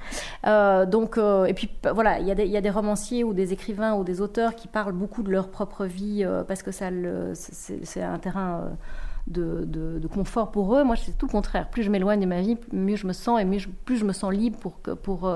Euh, 0.47 0.85
donc 0.85 1.17
euh, 1.17 1.45
et 1.45 1.53
puis 1.53 1.69
voilà, 1.93 2.19
il 2.19 2.27
y, 2.27 2.57
a 2.57 2.61
des 2.61 2.69
romanciers 2.69 3.23
ou 3.23 3.33
des 3.33 3.51
écrivains 3.53 3.95
ou 3.95 4.03
des 4.03 4.21
auteurs 4.21 4.55
qui 4.55 4.67
parlent 4.67 4.93
beaucoup 4.93 5.23
de 5.23 5.29
leur 5.31 5.49
propre 5.49 5.85
vie 5.85 6.23
euh, 6.23 6.43
parce 6.43 6.63
que 6.63 6.71
ça 6.71 6.87
c'est 7.33 8.01
un 8.01 8.17
terrain 8.17 8.71
de, 9.27 9.65
de, 9.65 10.07
confort 10.07 10.51
pour 10.51 10.75
eux. 10.77 10.83
Moi 10.83 10.95
c'est 10.95 11.17
tout 11.17 11.25
le 11.25 11.31
contraire. 11.31 11.69
Plus 11.69 11.83
je 11.83 11.89
m'éloigne 11.89 12.21
de 12.21 12.25
ma 12.25 12.39
vie, 12.39 12.57
mieux 12.71 12.95
je 12.95 13.07
me 13.07 13.13
sens 13.13 13.41
et 13.41 13.45
mieux 13.45 13.59
plus 13.83 13.97
je 13.97 14.05
me 14.05 14.13
sens 14.13 14.31
libre 14.31 14.57
pour 14.57 14.73
pour 14.73 14.95
pour 14.95 15.29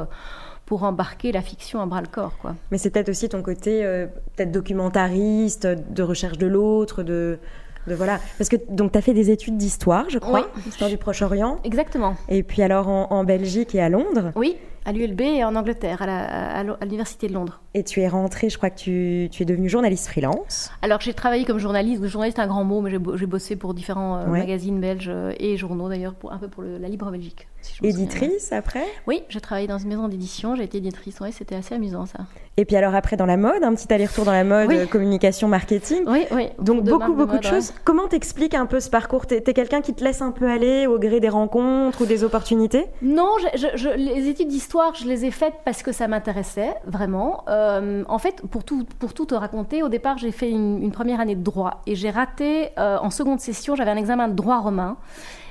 embarquer 0.72 1.32
la 1.32 1.42
fiction 1.42 1.80
à 1.82 1.86
bras 1.86 2.02
le 2.02 2.08
corps. 2.08 2.38
Quoi. 2.40 2.56
Mais 2.72 2.78
c'est 2.78 2.90
peut-être 2.90 3.10
aussi 3.10 3.30
ton 3.30 3.42
côté 3.42 3.86
euh, 3.86 4.08
peut-être 4.36 4.52
documentariste, 4.52 5.68
de 5.68 6.04
recherche 6.04 6.38
de 6.38 6.48
l'autre, 6.48 7.04
de, 7.04 7.40
de, 7.88 7.96
voilà. 7.96 8.20
Parce 8.38 8.50
que 8.50 8.58
donc 8.70 8.92
tu 8.92 8.98
as 8.98 9.02
fait 9.02 9.14
des 9.14 9.32
études 9.32 9.58
d'histoire, 9.58 10.10
je 10.10 10.20
crois, 10.20 10.48
histoire 10.68 10.90
du 10.90 10.98
Proche-Orient. 10.98 11.60
Exactement. 11.64 12.16
Et 12.30 12.44
puis 12.44 12.62
alors 12.62 12.88
en, 12.88 13.08
en 13.12 13.24
Belgique 13.24 13.76
et 13.76 13.82
à 13.82 13.90
Londres. 13.90 14.32
Oui 14.36 14.58
à 14.86 14.92
l'ULB 14.92 15.22
et 15.22 15.44
en 15.44 15.56
Angleterre, 15.56 16.02
à 16.02 16.64
l'Université 16.86 17.28
de 17.28 17.34
Londres. 17.34 17.62
Et 17.74 17.84
tu 17.84 18.00
es 18.02 18.08
rentrée, 18.08 18.50
je 18.50 18.58
crois 18.58 18.70
que 18.70 18.78
tu, 18.78 19.28
tu 19.32 19.44
es 19.44 19.46
devenue 19.46 19.68
journaliste 19.68 20.08
freelance. 20.08 20.72
Alors 20.82 21.02
j'ai 21.02 21.14
travaillé 21.14 21.44
comme 21.44 21.58
journaliste, 21.58 22.06
journaliste 22.06 22.38
est 22.40 22.42
un 22.42 22.48
grand 22.48 22.64
mot, 22.64 22.82
mais 22.82 22.92
j'ai 22.92 23.26
bossé 23.26 23.56
pour 23.56 23.74
différents 23.74 24.20
euh, 24.20 24.28
magazines 24.28 24.80
belges 24.80 25.10
euh, 25.10 25.34
et 25.40 25.58
journaux 25.58 25.90
d'ailleurs, 25.90 26.14
un 26.30 26.38
peu 26.38 26.48
pour 26.48 26.64
la 26.64 26.88
Libre 26.88 27.10
Belgique. 27.12 27.48
éditrice 27.84 28.52
après? 28.54 28.86
Oui, 29.08 29.24
j'ai 29.28 29.42
travaillé 29.42 29.68
dans 29.68 29.78
une 29.78 29.90
maison 29.90 30.08
d'édition, 30.08 30.56
j'ai 30.56 30.64
été 30.64 30.78
éditrice, 30.78 31.20
ouais, 31.20 31.32
c'était 31.32 31.56
assez 31.56 31.76
amusant 31.76 32.06
ça. 32.06 32.20
Et 32.58 32.64
puis 32.64 32.76
alors 32.78 32.96
après 32.96 33.18
dans 33.18 33.26
la 33.26 33.36
mode, 33.38 33.64
un 33.64 33.74
petit 33.76 33.92
aller-retour 33.92 34.24
dans 34.24 34.32
la 34.32 34.44
mode, 34.44 34.88
communication, 34.90 35.48
marketing. 35.48 36.04
Oui, 36.08 36.26
oui. 36.32 36.48
Donc 36.60 36.84
beaucoup, 36.84 37.14
beaucoup 37.14 37.40
de, 37.40 37.44
choses. 37.44 37.74
Comment 37.84 38.08
t'expliques 38.08 38.54
un 38.54 38.68
peu 38.68 38.80
ce 38.80 38.90
parcours? 38.90 39.26
T'es 39.26 39.44
es, 39.46 39.54
quelqu'un 39.54 39.82
qui 39.82 39.94
te 39.94 40.04
laisse 40.04 40.22
un 40.22 40.32
peu 40.32 40.48
aller 40.50 40.88
au 40.88 41.00
gré 41.00 41.20
des 41.20 41.30
rencontres 41.30 42.04
ou 42.04 42.06
des 42.06 42.24
opportunités? 42.24 42.86
Non, 43.02 43.32
je, 43.56 43.90
les 43.98 44.30
études 44.30 44.48
d'histoire 44.48 44.75
je 44.94 45.08
les 45.08 45.26
ai 45.26 45.32
faites 45.32 45.56
parce 45.64 45.84
que 45.84 45.92
ça 45.92 46.08
m'intéressait 46.08 46.76
vraiment. 46.86 47.44
Euh, 47.48 48.04
en 48.08 48.18
fait, 48.18 48.42
pour 48.50 48.64
tout, 48.64 48.86
pour 49.00 49.14
tout 49.14 49.26
te 49.26 49.36
raconter, 49.36 49.84
au 49.84 49.90
départ, 49.90 50.18
j'ai 50.18 50.32
fait 50.32 50.50
une, 50.50 50.92
première 50.92 51.20
année 51.20 51.36
de 51.36 51.44
droit 51.44 51.82
et 51.88 51.96
j'ai 51.96 52.10
raté 52.10 52.70
euh, 52.78 52.98
en 53.00 53.10
seconde 53.10 53.40
session, 53.40 53.76
j'avais 53.76 53.92
un 53.92 53.98
examen 53.98 54.28
de 54.28 54.34
droit 54.34 54.60
romain. 54.60 54.98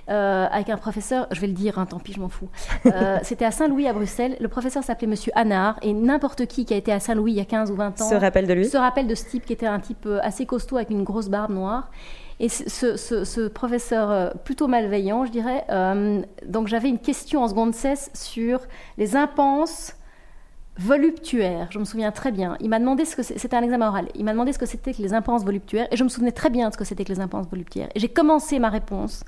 avec 0.07 0.69
un 0.69 0.77
professeur, 0.77 1.27
je 1.31 1.41
vais 1.41 1.47
le 1.47 1.53
dire, 1.55 1.79
hein, 1.79 1.87
tant 1.87 1.99
pis, 1.99 2.13
je 2.13 2.21
m'en 2.21 2.29
fous. 2.29 2.49
C'était 3.23 3.45
à 3.45 3.51
Saint-Louis, 3.51 3.89
à 3.89 3.93
Bruxelles. 3.93 4.37
Le 4.41 4.49
professeur 4.49 4.83
s'appelait 4.83 5.07
Monsieur 5.07 5.33
Anard, 5.35 5.79
et 5.83 5.93
n'importe 5.93 6.47
qui 6.47 6.65
qui 6.65 6.75
a 6.75 6.77
été 6.77 6.93
à 6.93 7.01
Saint-Louis 7.01 7.33
il 7.33 7.39
y 7.39 7.41
a 7.41 7.47
15 7.47 7.71
ou 7.71 7.77
20 7.77 8.01
ans 8.01 8.09
se 8.09 8.15
rappelle 8.15 8.47
de 8.47 8.53
lui. 8.55 8.67
Se 8.67 8.77
rappelle 8.77 9.07
de 9.07 9.15
ce 9.15 9.25
type 9.25 9.45
qui 9.45 9.53
était 9.53 9.67
un 9.67 9.81
type 9.81 10.09
assez 10.23 10.47
costaud 10.47 10.77
avec 10.77 10.91
une 10.91 11.05
grosse 11.05 11.29
barbe 11.29 11.53
noire. 11.53 11.89
Et 12.41 12.49
ce, 12.49 13.49
professeur 13.49 14.35
plutôt 14.45 14.67
malveillant, 14.67 15.25
je 15.25 15.31
dirais, 15.31 15.65
donc 16.47 16.67
j'avais 16.69 16.89
une 16.89 16.99
question 16.99 17.43
en 17.45 17.49
seconde 17.49 17.75
cesse 17.75 18.11
sur 18.15 18.61
les 18.99 19.15
impenses 19.17 19.97
voluptuaire. 20.79 21.69
Je 21.71 21.79
me 21.79 21.85
souviens 21.85 22.11
très 22.11 22.33
bien. 22.33 22.57
Il 22.61 22.69
m'a 22.69 22.79
demandé 22.79 23.05
ce 23.05 23.17
que 23.17 23.23
c'était 23.23 23.57
un 23.57 23.63
examen 23.63 23.89
oral. 23.89 24.09
Il 24.15 24.25
m'a 24.25 24.33
demandé 24.33 24.53
ce 24.53 24.59
que 24.59 24.67
c'était 24.67 24.93
que 24.93 25.03
les 25.03 25.15
impenses 25.15 25.45
voluptuaires 25.45 25.87
et 25.91 25.97
je 25.97 26.05
me 26.05 26.09
souvenais 26.09 26.33
très 26.33 26.51
bien 26.51 26.69
de 26.69 26.73
ce 26.73 26.79
que 26.79 26.85
c'était 26.85 27.05
que 27.05 27.13
les 27.13 27.21
impenses 27.21 27.47
voluptuaires. 27.49 27.89
Et 27.95 28.01
j'ai 28.01 28.09
commencé 28.09 28.59
ma 28.59 28.71
réponse 28.71 29.25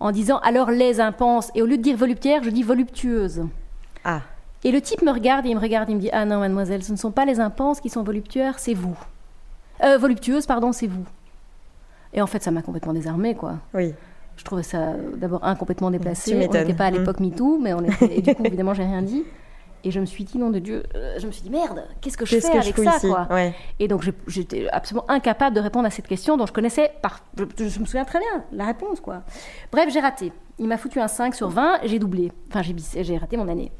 en 0.00 0.10
disant 0.10 0.38
alors 0.38 0.70
les 0.70 1.00
impenses 1.00 1.50
et 1.54 1.62
au 1.62 1.66
lieu 1.66 1.76
de 1.76 1.82
dire 1.82 1.96
voluptuaire, 1.96 2.42
je 2.42 2.50
dis 2.50 2.62
voluptueuse. 2.62 3.42
Ah. 4.04 4.22
Et 4.64 4.72
le 4.72 4.80
type 4.80 5.02
me 5.02 5.12
regarde 5.12 5.46
et 5.46 5.50
il 5.50 5.54
me 5.54 5.60
regarde, 5.60 5.88
il 5.90 5.96
me 5.96 6.00
dit 6.00 6.10
ah 6.12 6.24
non 6.24 6.40
mademoiselle, 6.40 6.82
ce 6.82 6.92
ne 6.92 6.96
sont 6.96 7.12
pas 7.12 7.24
les 7.24 7.38
impenses 7.38 7.80
qui 7.80 7.88
sont 7.88 8.02
voluptuaires, 8.02 8.58
c'est 8.58 8.74
vous. 8.74 8.96
Euh, 9.82 9.98
voluptueuse, 9.98 10.46
pardon, 10.46 10.72
c'est 10.72 10.86
vous. 10.86 11.04
Et 12.14 12.22
en 12.22 12.26
fait, 12.26 12.42
ça 12.42 12.50
m'a 12.50 12.62
complètement 12.62 12.92
désarmée, 12.92 13.34
quoi. 13.34 13.58
Oui. 13.74 13.92
Je 14.36 14.44
trouvais 14.44 14.62
ça 14.62 14.94
d'abord 15.16 15.44
incomplètement 15.44 15.90
déplacé. 15.90 16.34
On 16.34 16.38
n'était 16.38 16.74
pas 16.74 16.86
à 16.86 16.90
l'époque 16.90 17.20
mmh. 17.20 17.26
MeToo, 17.26 17.58
mais 17.60 17.74
on 17.74 17.84
était, 17.84 18.18
et 18.18 18.22
du 18.22 18.34
coup, 18.34 18.42
évidemment, 18.44 18.74
j'ai 18.74 18.84
rien 18.84 19.02
dit. 19.02 19.24
Et 19.84 19.90
je 19.90 20.00
me 20.00 20.06
suis 20.06 20.24
dit, 20.24 20.38
nom 20.38 20.50
de 20.50 20.58
Dieu, 20.58 20.82
euh, 20.94 21.18
je 21.18 21.26
me 21.26 21.32
suis 21.32 21.42
dit, 21.42 21.50
merde, 21.50 21.84
qu'est-ce 22.00 22.16
que 22.16 22.24
je 22.24 22.40
fais 22.40 22.58
avec 22.58 22.76
ça 22.76 22.98
quoi? 23.00 23.28
Et 23.78 23.86
donc 23.86 24.02
j'étais 24.26 24.66
absolument 24.70 25.04
incapable 25.10 25.54
de 25.54 25.60
répondre 25.60 25.86
à 25.86 25.90
cette 25.90 26.08
question 26.08 26.36
dont 26.36 26.46
je 26.46 26.52
connaissais, 26.52 26.92
par, 27.02 27.20
je, 27.36 27.44
me 27.78 27.84
souviens 27.84 28.04
très 28.04 28.18
bien 28.18 28.44
la 28.52 28.64
réponse. 28.66 29.00
quoi. 29.00 29.22
Bref, 29.70 29.90
j'ai 29.92 30.00
raté. 30.00 30.32
Il 30.58 30.68
m'a 30.68 30.78
foutu 30.78 31.00
un 31.00 31.08
5 31.08 31.34
sur 31.34 31.48
20, 31.48 31.80
j'ai 31.84 31.98
doublé. 31.98 32.32
Enfin, 32.48 32.62
j'ai 32.62 33.16
raté 33.18 33.36
mon 33.36 33.48
année. 33.48 33.72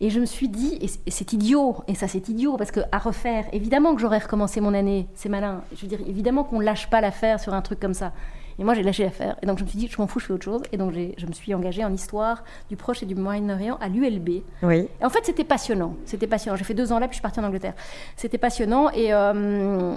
Et 0.00 0.10
je 0.10 0.20
me 0.20 0.26
suis 0.26 0.48
dit, 0.48 0.78
et 0.80 1.10
c'est 1.10 1.32
idiot, 1.32 1.76
et 1.88 1.94
ça 1.94 2.06
c'est 2.06 2.28
idiot, 2.28 2.56
parce 2.56 2.70
que 2.70 2.80
à 2.92 2.98
refaire, 2.98 3.46
évidemment 3.52 3.94
que 3.94 4.00
j'aurais 4.00 4.18
recommencé 4.18 4.60
mon 4.60 4.74
année, 4.74 5.08
c'est 5.14 5.30
malin. 5.30 5.62
Je 5.74 5.82
veux 5.82 5.88
dire, 5.88 6.00
évidemment 6.06 6.44
qu'on 6.44 6.60
lâche 6.60 6.88
pas 6.88 7.00
l'affaire 7.00 7.40
sur 7.40 7.54
un 7.54 7.62
truc 7.62 7.80
comme 7.80 7.94
ça. 7.94 8.12
Et 8.58 8.64
moi, 8.64 8.74
j'ai 8.74 8.82
lâché 8.82 9.04
l'affaire. 9.04 9.36
Et 9.42 9.46
donc, 9.46 9.58
je 9.58 9.64
me 9.64 9.68
suis 9.68 9.78
dit, 9.78 9.88
je 9.88 9.96
m'en 10.00 10.06
fous, 10.06 10.18
je 10.18 10.26
fais 10.26 10.32
autre 10.32 10.44
chose. 10.44 10.62
Et 10.72 10.76
donc, 10.76 10.92
je 10.92 11.26
me 11.26 11.32
suis 11.32 11.54
engagée 11.54 11.84
en 11.84 11.92
histoire 11.92 12.42
du 12.68 12.76
Proche 12.76 13.02
et 13.02 13.06
du 13.06 13.14
Moyen-Orient 13.14 13.78
à 13.80 13.88
l'ULB. 13.88 14.42
Oui. 14.62 14.88
Et 15.00 15.04
en 15.04 15.10
fait, 15.10 15.24
c'était 15.24 15.44
passionnant. 15.44 15.94
C'était 16.04 16.26
passionnant. 16.26 16.56
J'ai 16.56 16.64
fait 16.64 16.74
deux 16.74 16.92
ans 16.92 16.98
là, 16.98 17.06
puis 17.06 17.12
je 17.14 17.16
suis 17.18 17.22
partie 17.22 17.38
en 17.40 17.44
Angleterre. 17.44 17.74
C'était 18.16 18.38
passionnant 18.38 18.90
et, 18.90 19.12
euh, 19.12 19.94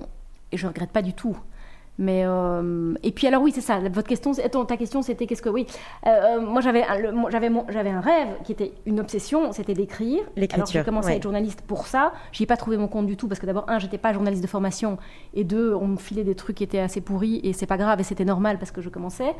et 0.52 0.58
je 0.58 0.68
regrette 0.68 0.92
pas 0.92 1.02
du 1.02 1.14
tout. 1.14 1.36
Mais 1.98 2.24
euh, 2.26 2.94
et 3.04 3.12
puis 3.12 3.28
alors 3.28 3.42
oui 3.42 3.52
c'est 3.54 3.62
ça. 3.62 3.80
Votre 3.80 4.08
question, 4.08 4.34
ta 4.34 4.78
question 4.78 5.02
c'était 5.02 5.28
qu'est-ce 5.28 5.42
que 5.42 5.50
oui. 5.50 5.68
Euh, 6.08 6.10
euh, 6.10 6.42
moi 6.42 6.62
j'avais 6.62 6.84
j'avais 7.30 7.50
j'avais 7.70 7.90
un 7.90 8.00
rêve 8.00 8.30
qui 8.44 8.54
était 8.54 8.74
une 8.86 9.00
obsession, 9.00 9.52
c'était 9.52 9.74
d'écrire. 9.74 10.24
L'écriture. 10.36 10.64
Alors 10.64 10.68
j'ai 10.68 10.84
commencé 10.84 11.10
à 11.10 11.16
être 11.16 11.24
journaliste 11.24 11.62
pour 11.62 11.88
ça. 11.88 12.14
J'y 12.32 12.44
ai 12.44 12.46
pas 12.46 12.58
trouvé 12.58 12.78
mon 12.78 12.88
compte 12.88 13.08
du 13.08 13.18
tout 13.18 13.28
parce 13.28 13.40
que 13.40 13.46
d'abord 13.46 13.66
un 13.68 13.78
j'étais 13.78 13.98
pas 13.98 14.14
journaliste 14.14 14.42
de 14.42 14.48
formation 14.48 14.98
et 15.34 15.44
deux 15.44 15.74
on 15.74 15.88
me 15.88 15.98
filait 15.98 16.24
des 16.24 16.36
trucs 16.36 16.58
qui 16.58 16.64
étaient 16.64 16.80
assez 16.80 17.02
pourris 17.02 17.42
et 17.44 17.54
c'est 17.54 17.68
pas 17.68 17.78
grave 17.78 18.00
et 18.00 18.04
c'était 18.04 18.26
normal 18.26 18.58
parce 18.58 18.72
que 18.72 18.82
je 18.82 18.90
commençais. 18.90 19.36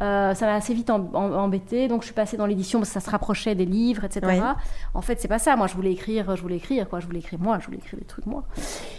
Euh, 0.00 0.34
ça 0.34 0.46
m'a 0.46 0.54
assez 0.54 0.74
vite 0.74 0.90
embêté, 0.90 1.88
donc 1.88 2.02
je 2.02 2.06
suis 2.06 2.14
passée 2.14 2.36
dans 2.36 2.46
l'édition 2.46 2.78
parce 2.78 2.90
que 2.90 2.94
ça 2.94 3.04
se 3.04 3.10
rapprochait 3.10 3.54
des 3.54 3.64
livres, 3.64 4.04
etc. 4.04 4.40
En 4.94 5.02
fait, 5.02 5.20
c'est 5.20 5.28
pas 5.28 5.38
ça. 5.38 5.56
Moi, 5.56 5.66
je 5.66 5.74
voulais 5.74 5.92
écrire, 5.92 6.34
je 6.36 6.42
voulais 6.42 6.56
écrire, 6.56 6.88
quoi. 6.88 7.00
Je 7.00 7.06
voulais 7.06 7.18
écrire 7.18 7.38
moi, 7.40 7.58
je 7.60 7.66
voulais 7.66 7.78
écrire 7.78 7.98
des 7.98 8.04
trucs 8.04 8.26
moi. 8.26 8.44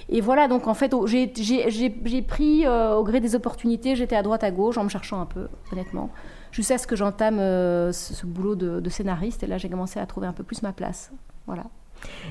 Et 0.10 0.22
voilà, 0.22 0.48
donc 0.48 0.68
en 0.68 0.74
fait, 0.74 0.94
j'ai 1.06 2.22
pris 2.22 2.66
euh, 2.66 2.96
au 2.96 3.04
gré 3.04 3.20
des 3.20 3.36
opportunités, 3.36 3.96
j'étais 3.96 4.16
à 4.16 4.22
droite, 4.22 4.44
à 4.44 4.52
gauche, 4.52 4.78
en 4.78 4.84
me 4.84 4.90
cherchant 4.90 5.20
un 5.20 5.26
peu, 5.26 5.48
honnêtement, 5.72 6.10
jusqu'à 6.52 6.78
ce 6.78 6.88
que 6.88 6.96
j'entame 6.96 7.40
euh, 7.40 7.92
ce, 7.92 8.26
boulot 8.26 8.56
de, 8.56 8.80
de, 8.80 8.90
scénariste. 8.90 9.44
Et 9.44 9.48
là, 9.48 9.58
j'ai 9.58 9.70
commencé 9.70 10.00
à 10.00 10.06
trouver 10.06 10.28
un 10.28 10.34
peu 10.34 10.44
plus 10.44 10.62
ma 10.62 10.74
place. 10.74 11.12
Voilà. 11.48 11.64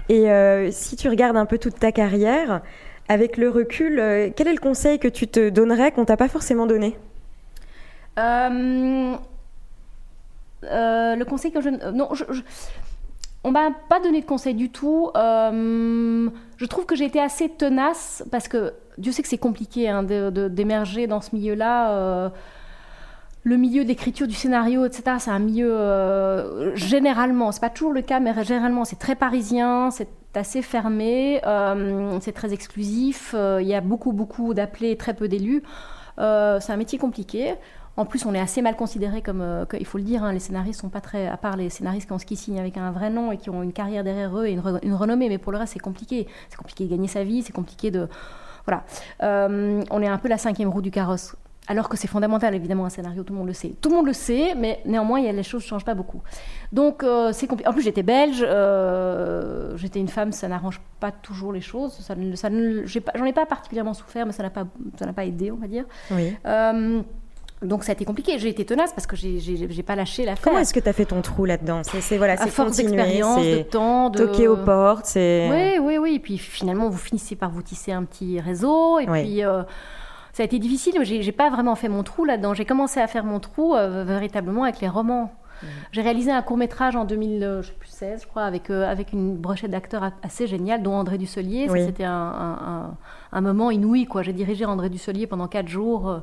Et 0.08 0.70
si 0.70 0.96
tu 0.96 1.08
regardes 1.08 1.36
un 1.36 1.46
peu 1.46 1.58
toute 1.58 1.78
ta 1.78 1.92
carrière, 1.92 2.60
avec 3.08 3.36
le 3.38 3.48
recul, 3.48 3.96
quel 4.36 4.48
est 4.48 4.52
le 4.52 4.60
conseil 4.60 4.98
que 4.98 5.08
tu 5.08 5.28
te 5.28 5.48
donnerais 5.48 5.92
qu'on 5.92 6.04
t'a 6.04 6.18
pas 6.18 6.28
forcément 6.28 6.66
donné? 6.66 6.98
Euh, 8.18 9.16
euh, 10.64 11.16
le 11.16 11.24
conseil 11.24 11.52
que 11.52 11.60
je. 11.60 11.70
Non, 11.90 12.14
je, 12.14 12.24
on 13.44 13.50
m'a 13.50 13.70
pas 13.88 14.00
donné 14.00 14.20
de 14.20 14.26
conseil 14.26 14.54
du 14.54 14.70
tout. 14.70 15.10
Euh, 15.16 16.30
je 16.56 16.66
trouve 16.66 16.86
que 16.86 16.94
j'ai 16.94 17.06
été 17.06 17.20
assez 17.20 17.48
tenace 17.48 18.24
parce 18.30 18.48
que 18.48 18.74
Dieu 18.98 19.10
sait 19.12 19.22
que 19.22 19.28
c'est 19.28 19.38
compliqué 19.38 19.88
hein, 19.88 20.04
d'émerger 20.04 21.06
dans 21.06 21.20
ce 21.20 21.34
milieu-là. 21.34 22.30
le 23.44 23.56
milieu 23.56 23.84
d'écriture 23.84 24.28
du 24.28 24.34
scénario, 24.34 24.84
etc., 24.84 25.16
c'est 25.18 25.30
un 25.32 25.40
milieu 25.40 26.72
généralement, 26.76 27.50
c'est 27.50 27.60
pas 27.60 27.70
toujours 27.70 27.92
le 27.92 28.02
cas, 28.02 28.20
mais 28.20 28.32
généralement 28.44 28.84
c'est 28.84 28.98
très 29.00 29.16
parisien, 29.16 29.90
c'est 29.90 30.08
assez 30.34 30.62
fermé, 30.62 31.40
c'est 32.20 32.32
très 32.32 32.52
exclusif. 32.52 33.34
Il 33.34 33.66
y 33.66 33.74
a 33.74 33.80
beaucoup, 33.80 34.12
beaucoup 34.12 34.54
d'appelés, 34.54 34.96
très 34.96 35.14
peu 35.14 35.26
d'élus. 35.26 35.64
c'est 36.16 36.22
un 36.70 36.76
métier 36.76 36.98
compliqué. 36.98 37.56
En 37.96 38.06
plus, 38.06 38.24
on 38.24 38.34
est 38.34 38.40
assez 38.40 38.62
mal 38.62 38.76
considéré 38.76 39.20
comme, 39.20 39.42
euh, 39.42 39.64
il 39.78 39.84
faut 39.84 39.98
le 39.98 40.04
dire, 40.04 40.24
hein, 40.24 40.32
les 40.32 40.38
scénaristes 40.38 40.80
sont 40.80 40.88
pas 40.88 41.02
très, 41.02 41.26
à 41.26 41.36
part 41.36 41.56
les 41.56 41.68
scénaristes 41.68 42.06
qui, 42.06 42.12
ont, 42.12 42.16
qui 42.16 42.36
signent 42.36 42.58
avec 42.58 42.76
un 42.78 42.90
vrai 42.90 43.10
nom 43.10 43.32
et 43.32 43.36
qui 43.36 43.50
ont 43.50 43.62
une 43.62 43.72
carrière 43.72 44.02
derrière 44.02 44.36
eux 44.36 44.46
et 44.46 44.52
une, 44.52 44.94
renommée, 44.94 45.28
mais 45.28 45.38
pour 45.38 45.52
le 45.52 45.58
reste, 45.58 45.74
c'est 45.74 45.78
compliqué. 45.78 46.26
C'est 46.48 46.56
compliqué 46.56 46.84
de 46.84 46.90
gagner 46.90 47.08
sa 47.08 47.22
vie, 47.22 47.42
c'est 47.42 47.52
compliqué 47.52 47.90
de. 47.90 48.08
Voilà. 48.66 48.84
Euh, 49.22 49.82
on 49.90 50.02
est 50.02 50.08
un 50.08 50.18
peu 50.18 50.28
la 50.28 50.38
cinquième 50.38 50.70
roue 50.70 50.82
du 50.82 50.90
carrosse. 50.90 51.36
Alors 51.68 51.88
que 51.88 51.96
c'est 51.96 52.08
fondamental, 52.08 52.54
évidemment, 52.54 52.86
un 52.86 52.90
scénario, 52.90 53.22
tout 53.22 53.32
le 53.34 53.38
monde 53.38 53.46
le 53.46 53.52
sait. 53.52 53.74
Tout 53.80 53.88
le 53.88 53.94
monde 53.94 54.06
le 54.06 54.12
sait, 54.12 54.54
mais 54.56 54.80
néanmoins, 54.84 55.20
il 55.20 55.26
y 55.26 55.28
a, 55.28 55.32
les 55.32 55.44
choses 55.44 55.62
ne 55.62 55.68
changent 55.68 55.84
pas 55.84 55.94
beaucoup. 55.94 56.20
Donc, 56.72 57.04
euh, 57.04 57.32
c'est 57.32 57.46
compliqué. 57.46 57.68
En 57.68 57.72
plus, 57.72 57.82
j'étais 57.82 58.02
belge, 58.02 58.44
j'étais 59.76 60.00
une 60.00 60.08
femme, 60.08 60.32
ça 60.32 60.48
n'arrange 60.48 60.80
pas 60.98 61.12
toujours 61.12 61.52
les 61.52 61.60
choses. 61.60 61.92
Ça, 61.92 62.14
ça 62.34 62.48
J'en 63.14 63.24
ai, 63.24 63.32
pas 63.32 63.46
particulièrement 63.46 63.94
souffert, 63.94 64.26
mais 64.26 64.32
ça 64.32 64.42
n'a 64.42 64.50
pas, 64.50 64.64
pas 65.14 65.24
aidé, 65.24 65.52
on 65.52 65.56
va 65.56 65.68
dire. 65.68 65.84
Oui. 66.10 66.34
Donc 67.62 67.84
ça 67.84 67.92
a 67.92 67.94
été 67.94 68.04
compliqué. 68.04 68.38
J'ai 68.38 68.48
été 68.48 68.64
tenace 68.64 68.92
parce 68.92 69.06
que 69.06 69.16
j'ai 69.16 69.82
pas 69.82 69.96
lâché 69.96 70.24
l'affaire. 70.24 70.42
Comment 70.42 70.58
est-ce 70.58 70.74
que 70.74 70.80
tu 70.80 70.88
as 70.88 70.92
fait 70.92 71.04
ton 71.04 71.22
trou 71.22 71.44
là-dedans? 71.44 71.82
C'est 71.84 72.18
voilà, 72.18 72.36
c'est 72.36 72.46
d'expérience, 72.46 73.44
de 73.44 73.62
temps, 73.62 74.10
de 74.10 74.18
toquer 74.18 74.48
aux 74.48 74.56
portes. 74.56 75.06
C'est 75.06 75.48
oui, 75.50 75.78
oui, 75.80 75.98
oui. 75.98 76.14
Et 76.16 76.18
puis 76.18 76.38
finalement, 76.38 76.88
vous 76.88 76.98
finissez 76.98 77.36
par 77.36 77.50
vous 77.50 77.62
tisser 77.62 77.92
un 77.92 78.04
petit 78.04 78.40
réseau. 78.40 78.98
Et 78.98 79.06
puis 79.06 79.44
euh, 79.44 79.62
ça 80.32 80.42
a 80.42 80.46
été 80.46 80.58
difficile. 80.58 80.94
J'ai 81.02 81.32
pas 81.32 81.50
vraiment 81.50 81.74
fait 81.74 81.88
mon 81.88 82.02
trou 82.02 82.24
là-dedans. 82.24 82.54
J'ai 82.54 82.64
commencé 82.64 83.00
à 83.00 83.06
faire 83.06 83.24
mon 83.24 83.40
trou 83.40 83.74
euh, 83.74 84.04
véritablement 84.04 84.64
avec 84.64 84.80
les 84.80 84.88
romans. 84.88 85.32
Mmh. 85.62 85.66
J'ai 85.92 86.02
réalisé 86.02 86.32
un 86.32 86.42
court 86.42 86.56
métrage 86.56 86.96
en 86.96 87.04
2016, 87.04 88.22
je 88.22 88.26
crois, 88.26 88.42
avec, 88.42 88.68
euh, 88.68 88.90
avec 88.90 89.12
une 89.12 89.36
brochette 89.36 89.70
d'acteurs 89.70 90.10
assez 90.24 90.48
géniale, 90.48 90.82
dont 90.82 90.94
André 90.94 91.18
Dusselier. 91.18 91.68
C'était 91.68 92.02
un, 92.02 92.10
un, 92.12 92.96
un, 93.30 93.40
moment 93.40 93.70
inouï. 93.70 94.08
J'ai 94.22 94.32
dirigé 94.32 94.64
André 94.64 94.88
Dusselier 94.90 95.28
pendant 95.28 95.46
quatre 95.46 95.68
jours 95.68 96.22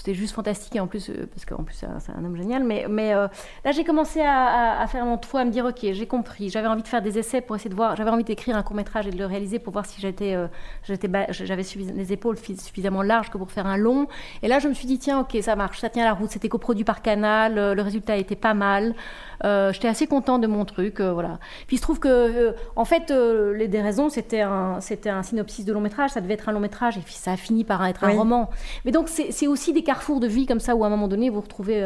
c'était 0.00 0.14
juste 0.14 0.34
fantastique 0.34 0.74
et 0.76 0.80
en 0.80 0.86
plus 0.86 1.10
euh, 1.10 1.28
parce 1.30 1.44
qu'en 1.44 1.62
plus 1.62 1.74
c'est 1.74 1.86
un, 1.86 2.24
homme 2.24 2.34
génial. 2.34 2.64
Mais 2.64 2.86
mais 2.88 3.12
euh, 3.12 3.28
là 3.66 3.72
j'ai 3.72 3.84
commencé 3.84 4.22
à, 4.22 4.86
faire 4.88 5.04
mon 5.04 5.18
trou 5.18 5.36
à 5.36 5.44
me 5.44 5.50
dire 5.50 5.66
ok 5.66 5.92
j'ai 5.92 6.06
compris. 6.06 6.48
J'avais 6.48 6.68
envie 6.68 6.82
de 6.82 6.88
faire 6.88 7.02
des 7.02 7.18
essais 7.18 7.42
pour 7.42 7.54
essayer 7.54 7.68
de 7.68 7.74
voir 7.74 7.96
j'avais 7.96 8.10
envie 8.10 8.24
d'écrire 8.24 8.56
un 8.56 8.62
court 8.62 8.76
métrage 8.76 9.06
et 9.06 9.10
de 9.10 9.18
le 9.18 9.26
réaliser 9.26 9.58
pour 9.58 9.74
voir 9.74 9.84
si 9.84 10.00
j'étais 10.00 10.34
euh, 10.34 10.46
j'étais 10.84 11.08
j'avais 11.30 11.64
les 11.94 12.12
épaules 12.14 12.38
suffisamment 12.38 13.02
larges 13.02 13.28
que 13.28 13.36
pour 13.36 13.50
faire 13.50 13.66
un 13.66 13.76
long. 13.76 14.06
Et 14.42 14.48
là 14.48 14.58
je 14.58 14.68
me 14.68 14.74
suis 14.74 14.86
dit 14.86 14.98
tiens 14.98 15.20
ok 15.20 15.36
ça 15.42 15.54
marche 15.54 15.80
ça 15.80 15.90
tient 15.90 16.04
la 16.04 16.14
route 16.14 16.30
c'était 16.30 16.48
coproduit 16.48 16.84
par 16.84 17.02
Canal 17.02 17.74
le 17.74 17.82
résultat 17.82 18.16
était 18.16 18.36
pas 18.36 18.54
mal. 18.54 18.94
J'étais 19.42 19.88
assez 19.88 20.06
content 20.06 20.38
de 20.38 20.46
mon 20.46 20.64
truc 20.64 21.02
voilà. 21.02 21.38
Puis 21.66 21.76
il 21.76 21.78
se 21.78 21.82
trouve 21.82 22.00
que 22.00 22.54
en 22.74 22.86
fait 22.86 23.10
les 23.10 23.68
des 23.68 23.82
raisons 23.82 24.08
c'était 24.08 24.40
un 24.40 24.80
c'était 24.80 25.10
un 25.10 25.22
synopsis 25.22 25.66
de 25.66 25.74
long 25.74 25.80
métrage 25.80 26.10
ça 26.10 26.22
devait 26.22 26.34
être 26.34 26.48
un 26.48 26.52
long 26.52 26.60
métrage 26.60 26.96
et 26.96 27.00
puis 27.00 27.14
ça 27.14 27.32
a 27.32 27.36
fini 27.36 27.64
par 27.64 27.84
être 27.84 28.04
un 28.04 28.12
roman. 28.12 28.48
Mais 28.86 28.92
donc 28.92 29.08
c'est 29.08 29.46
aussi 29.46 29.74
des 29.74 29.82
carrefour 29.90 30.20
de 30.20 30.28
vie 30.28 30.46
comme 30.46 30.60
ça 30.60 30.76
où 30.76 30.84
à 30.84 30.86
un 30.86 30.90
moment 30.90 31.08
donné 31.08 31.30
vous 31.30 31.36
vous 31.36 31.40
retrouvez 31.40 31.82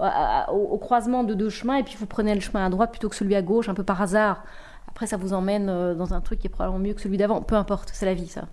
euh, 0.00 0.52
au, 0.52 0.76
croisement 0.76 1.22
de 1.22 1.34
deux 1.34 1.50
chemins 1.50 1.76
et 1.76 1.84
puis 1.84 1.94
vous 1.96 2.06
prenez 2.06 2.34
le 2.34 2.40
chemin 2.40 2.66
à 2.66 2.68
droite 2.68 2.90
plutôt 2.90 3.08
que 3.08 3.14
celui 3.14 3.36
à 3.36 3.42
gauche 3.42 3.68
un 3.68 3.74
peu 3.74 3.84
par 3.84 4.02
hasard. 4.02 4.42
Après 4.88 5.06
ça 5.06 5.16
vous 5.16 5.32
emmène 5.34 5.68
euh, 5.68 5.94
dans 5.94 6.14
un 6.14 6.20
truc 6.20 6.40
qui 6.40 6.48
est 6.48 6.50
probablement 6.50 6.82
mieux 6.84 6.94
que 6.94 7.00
celui 7.00 7.16
d'avant. 7.16 7.42
Peu 7.42 7.54
importe, 7.54 7.92
c'est 7.94 8.06
la 8.06 8.14
vie 8.14 8.26
ça. 8.26 8.48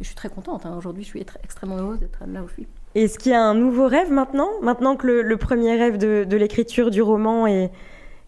Et 0.00 0.02
je 0.02 0.06
suis 0.06 0.16
très 0.16 0.28
contente. 0.28 0.66
Hein. 0.66 0.74
Aujourd'hui 0.76 1.04
je 1.04 1.08
suis 1.10 1.24
extrêmement 1.44 1.76
heureuse 1.76 2.00
d'être 2.00 2.18
là 2.26 2.42
où 2.42 2.48
je 2.48 2.54
suis. 2.54 2.66
Est-ce 2.96 3.20
qu'il 3.20 3.30
y 3.30 3.36
a 3.36 3.40
un 3.40 3.54
nouveau 3.54 3.86
rêve 3.86 4.10
maintenant? 4.10 4.48
Maintenant 4.62 4.96
que 4.96 5.06
le, 5.06 5.36
premier 5.36 5.76
rêve 5.76 5.96
de, 5.96 6.36
l'écriture 6.36 6.90
du 6.90 7.02
roman 7.02 7.46
est, 7.46 7.70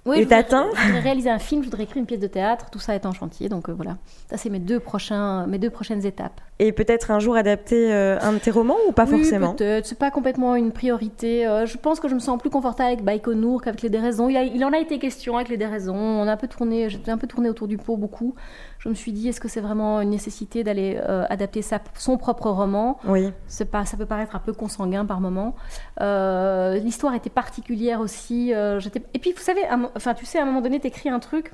Oui, 0.05 0.17
et 0.17 0.19
je 0.21 0.25
voudrais- 0.25 0.43
t'atteins 0.43 0.67
Je 0.75 0.83
voudrais 0.87 1.01
réaliser 1.01 1.31
un 1.31 1.39
film, 1.39 1.63
je 1.63 1.69
voudrais 1.69 1.85
écrire 1.85 1.99
une 1.99 2.07
pièce 2.07 2.19
de 2.21 2.27
théâtre, 2.27 2.71
tout 2.71 2.81
ça 2.81 2.95
est 2.97 3.07
en 3.07 3.13
chantier. 3.13 3.49
Donc 3.49 3.69
euh, 3.69 3.73
voilà, 3.73 3.99
ça 4.29 4.37
c'est 4.37 4.51
mes 4.51 4.59
deux 4.59 4.81
prochains, 4.81 5.47
mes 5.47 5.59
deux 5.59 5.71
prochaines 5.71 6.05
étapes. 6.05 6.41
Et 6.59 6.73
peut-être 6.73 7.11
un 7.11 7.19
jour 7.21 7.37
adapter 7.37 7.93
euh, 7.93 8.19
un 8.21 8.33
de 8.35 8.39
tes 8.39 8.51
romans 8.51 8.77
ou 8.89 8.93
pas 8.93 9.05
oui, 9.05 9.19
forcément? 9.19 9.55
peut-être. 9.55 9.87
C'est 9.87 9.99
pas 9.99 10.11
complètement 10.11 10.55
une 10.57 10.73
priorité. 10.73 11.47
Euh, 11.47 11.67
je 11.67 11.77
pense 11.77 11.99
que 12.01 12.09
je 12.09 12.15
me 12.15 12.21
sens 12.21 12.39
plus 12.39 12.51
confortable 12.51 12.89
avec 12.89 13.05
Baïkonour 13.05 13.63
qu'avec 13.63 13.83
les 13.83 13.91
déraisons. 13.91 14.29
Il, 14.29 14.37
a- 14.37 14.43
il 14.45 14.65
en 14.65 14.73
a 14.73 14.79
été 14.79 14.99
question 14.99 15.37
avec 15.37 15.49
les 15.49 15.57
déraisons. 15.57 15.95
On 15.97 16.27
a 16.27 16.33
un 16.33 16.37
peu 16.37 16.49
tourné, 16.49 16.89
j'ai 16.91 17.01
un 17.09 17.19
peu 17.19 17.27
tourné 17.29 17.49
autour 17.49 17.69
du 17.69 17.79
pot 17.79 17.97
beaucoup. 17.97 18.35
Je 18.79 18.89
me 18.89 18.95
suis 18.95 19.13
dit, 19.13 19.29
est-ce 19.29 19.41
que 19.41 19.47
c'est 19.49 19.61
vraiment 19.61 20.01
une 20.01 20.11
nécessité 20.11 20.65
d'aller 20.65 21.01
adapter 21.31 21.63
sa- 21.63 21.81
son 21.97 22.17
propre 22.17 22.51
roman? 22.51 22.99
Oui. 23.07 23.31
c'est 23.47 23.65
pas, 23.71 23.85
ça 23.85 23.97
peut 23.97 24.07
paraître 24.07 24.35
un 24.35 24.41
peu 24.41 24.53
consanguin 24.53 25.05
par 25.05 25.21
moment. 25.21 25.55
L'histoire 26.01 27.15
était 27.15 27.31
particulière 27.31 28.01
aussi. 28.01 28.53
j'étais- 28.79 29.03
et 29.15 29.19
puis, 29.19 29.33
vous 29.33 29.41
savez, 29.43 29.65
un 29.69 29.91
enfin, 29.97 30.15
tu 30.15 30.27
sais, 30.27 30.39
à 30.39 30.43
un 30.43 30.47
moment 30.47 30.61
donné, 30.61 30.81
t'écris 30.81 31.09
un 31.09 31.21
truc, 31.21 31.53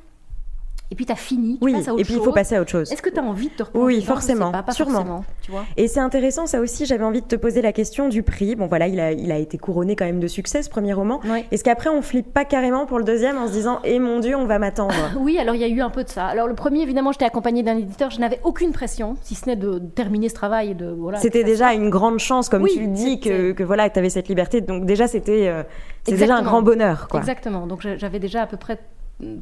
et 0.90 0.94
puis 0.94 1.06
fini. 1.16 1.58
Tu 1.58 1.64
Oui, 1.64 1.72
passes 1.74 1.88
à 1.88 1.92
autre 1.92 2.00
et 2.00 2.04
puis 2.04 2.14
il 2.14 2.20
faut 2.20 2.32
passer 2.32 2.54
à 2.56 2.60
autre 2.62 2.70
chose. 2.70 2.90
Est-ce 2.90 3.02
que 3.02 3.10
tu 3.10 3.18
as 3.20 3.22
envie 3.22 3.48
de 3.48 3.54
te 3.54 3.62
replonger 3.62 3.86
Oui, 3.98 4.02
forcément, 4.02 4.50
pas, 4.52 4.62
pas 4.62 4.72
sûrement. 4.72 4.92
forcément, 4.94 5.24
tu 5.42 5.50
vois. 5.50 5.64
Et 5.76 5.86
c'est 5.88 6.00
intéressant, 6.00 6.46
ça 6.46 6.60
aussi, 6.60 6.86
j'avais 6.86 7.04
envie 7.04 7.20
de 7.20 7.26
te 7.26 7.36
poser 7.36 7.60
la 7.60 7.72
question 7.72 8.08
du 8.08 8.22
prix. 8.22 8.56
Bon, 8.56 8.66
voilà, 8.66 8.88
il 8.88 8.98
a, 8.98 9.12
il 9.12 9.30
a 9.30 9.36
été 9.36 9.58
couronné 9.58 9.96
quand 9.96 10.06
même 10.06 10.20
de 10.20 10.26
succès, 10.28 10.62
ce 10.62 10.70
premier 10.70 10.94
roman. 10.94 11.20
Ouais. 11.28 11.44
Est-ce 11.50 11.62
qu'après, 11.64 11.90
on 11.90 12.00
flippe 12.00 12.32
pas 12.32 12.44
carrément 12.46 12.86
pour 12.86 12.98
le 12.98 13.04
deuxième 13.04 13.36
en 13.36 13.46
se 13.48 13.52
disant, 13.52 13.80
eh 13.84 13.98
mon 13.98 14.20
Dieu, 14.20 14.34
on 14.36 14.46
va 14.46 14.58
m'attendre 14.58 14.94
Oui, 15.20 15.38
alors 15.38 15.54
il 15.54 15.60
y 15.60 15.64
a 15.64 15.68
eu 15.68 15.80
un 15.80 15.90
peu 15.90 16.04
de 16.04 16.08
ça. 16.08 16.26
Alors 16.26 16.46
le 16.46 16.54
premier, 16.54 16.80
évidemment, 16.82 17.12
j'étais 17.12 17.26
accompagnée 17.26 17.62
d'un 17.62 17.76
éditeur, 17.76 18.10
je 18.10 18.20
n'avais 18.20 18.40
aucune 18.44 18.72
pression, 18.72 19.16
si 19.22 19.34
ce 19.34 19.46
n'est 19.46 19.56
de 19.56 19.78
terminer 19.78 20.28
ce 20.30 20.34
travail 20.34 20.70
et 20.70 20.74
de 20.74 20.86
voilà. 20.88 21.18
C'était 21.18 21.44
déjà 21.44 21.74
une 21.74 21.90
grande 21.90 22.18
chance, 22.18 22.48
comme 22.48 22.62
Oui, 22.62 22.70
tu 22.74 22.80
le 22.80 22.86
dis, 22.88 23.20
que, 23.20 23.62
voilà, 23.62 23.90
tu 23.90 23.98
avais 23.98 24.10
cette 24.10 24.28
liberté. 24.28 24.60
Donc 24.62 24.86
déjà, 24.86 25.06
c'était 25.06 25.48
euh, 25.48 25.62
c'est 26.04 26.16
déjà 26.16 26.36
un 26.36 26.42
grand 26.42 26.62
bonheur. 26.62 27.08
Quoi. 27.08 27.20
Exactement. 27.20 27.66
Donc 27.66 27.82
j'a- 27.82 27.96
j'avais 27.96 28.18
déjà 28.18 28.42
à 28.42 28.46
peu 28.46 28.56
près 28.56 28.78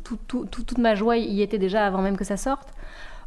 tout- 0.04 0.18
tout- 0.26 0.46
tout- 0.46 0.62
toute 0.62 0.78
ma 0.78 0.94
joie 0.94 1.16
y 1.16 1.42
était 1.42 1.58
déjà 1.58 1.86
avant 1.86 2.02
même 2.02 2.16
que 2.16 2.24
ça 2.24 2.36
sorte. 2.36 2.68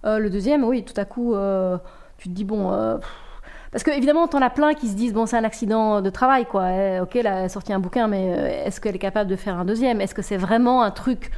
Euh, 0.05 0.19
le 0.19 0.29
deuxième, 0.29 0.63
oui, 0.63 0.83
tout 0.83 0.99
à 0.99 1.05
coup, 1.05 1.35
euh, 1.35 1.77
tu 2.17 2.29
te 2.29 2.33
dis 2.33 2.43
bon. 2.45 2.71
euh, 2.71 2.97
parce 3.71 3.83
que 3.83 3.91
évidemment, 3.91 4.27
t'en 4.27 4.41
as 4.41 4.49
plein 4.49 4.73
qui 4.73 4.88
se 4.88 4.95
disent 4.95 5.13
bon, 5.13 5.25
c'est 5.25 5.38
un 5.38 5.43
accident 5.43 6.01
de 6.01 6.09
travail, 6.09 6.45
quoi. 6.45 6.71
Eh, 6.71 6.99
ok, 7.01 7.15
elle 7.17 7.27
a 7.27 7.49
sorti 7.49 7.71
un 7.73 7.79
bouquin, 7.79 8.07
mais 8.07 8.63
est-ce 8.65 8.81
qu'elle 8.81 8.95
est 8.95 8.99
capable 8.99 9.29
de 9.29 9.35
faire 9.35 9.57
un 9.59 9.65
deuxième? 9.65 10.01
Est-ce 10.01 10.15
que 10.15 10.21
c'est 10.23 10.38
vraiment 10.38 10.81
un 10.81 10.91
truc 10.91 11.31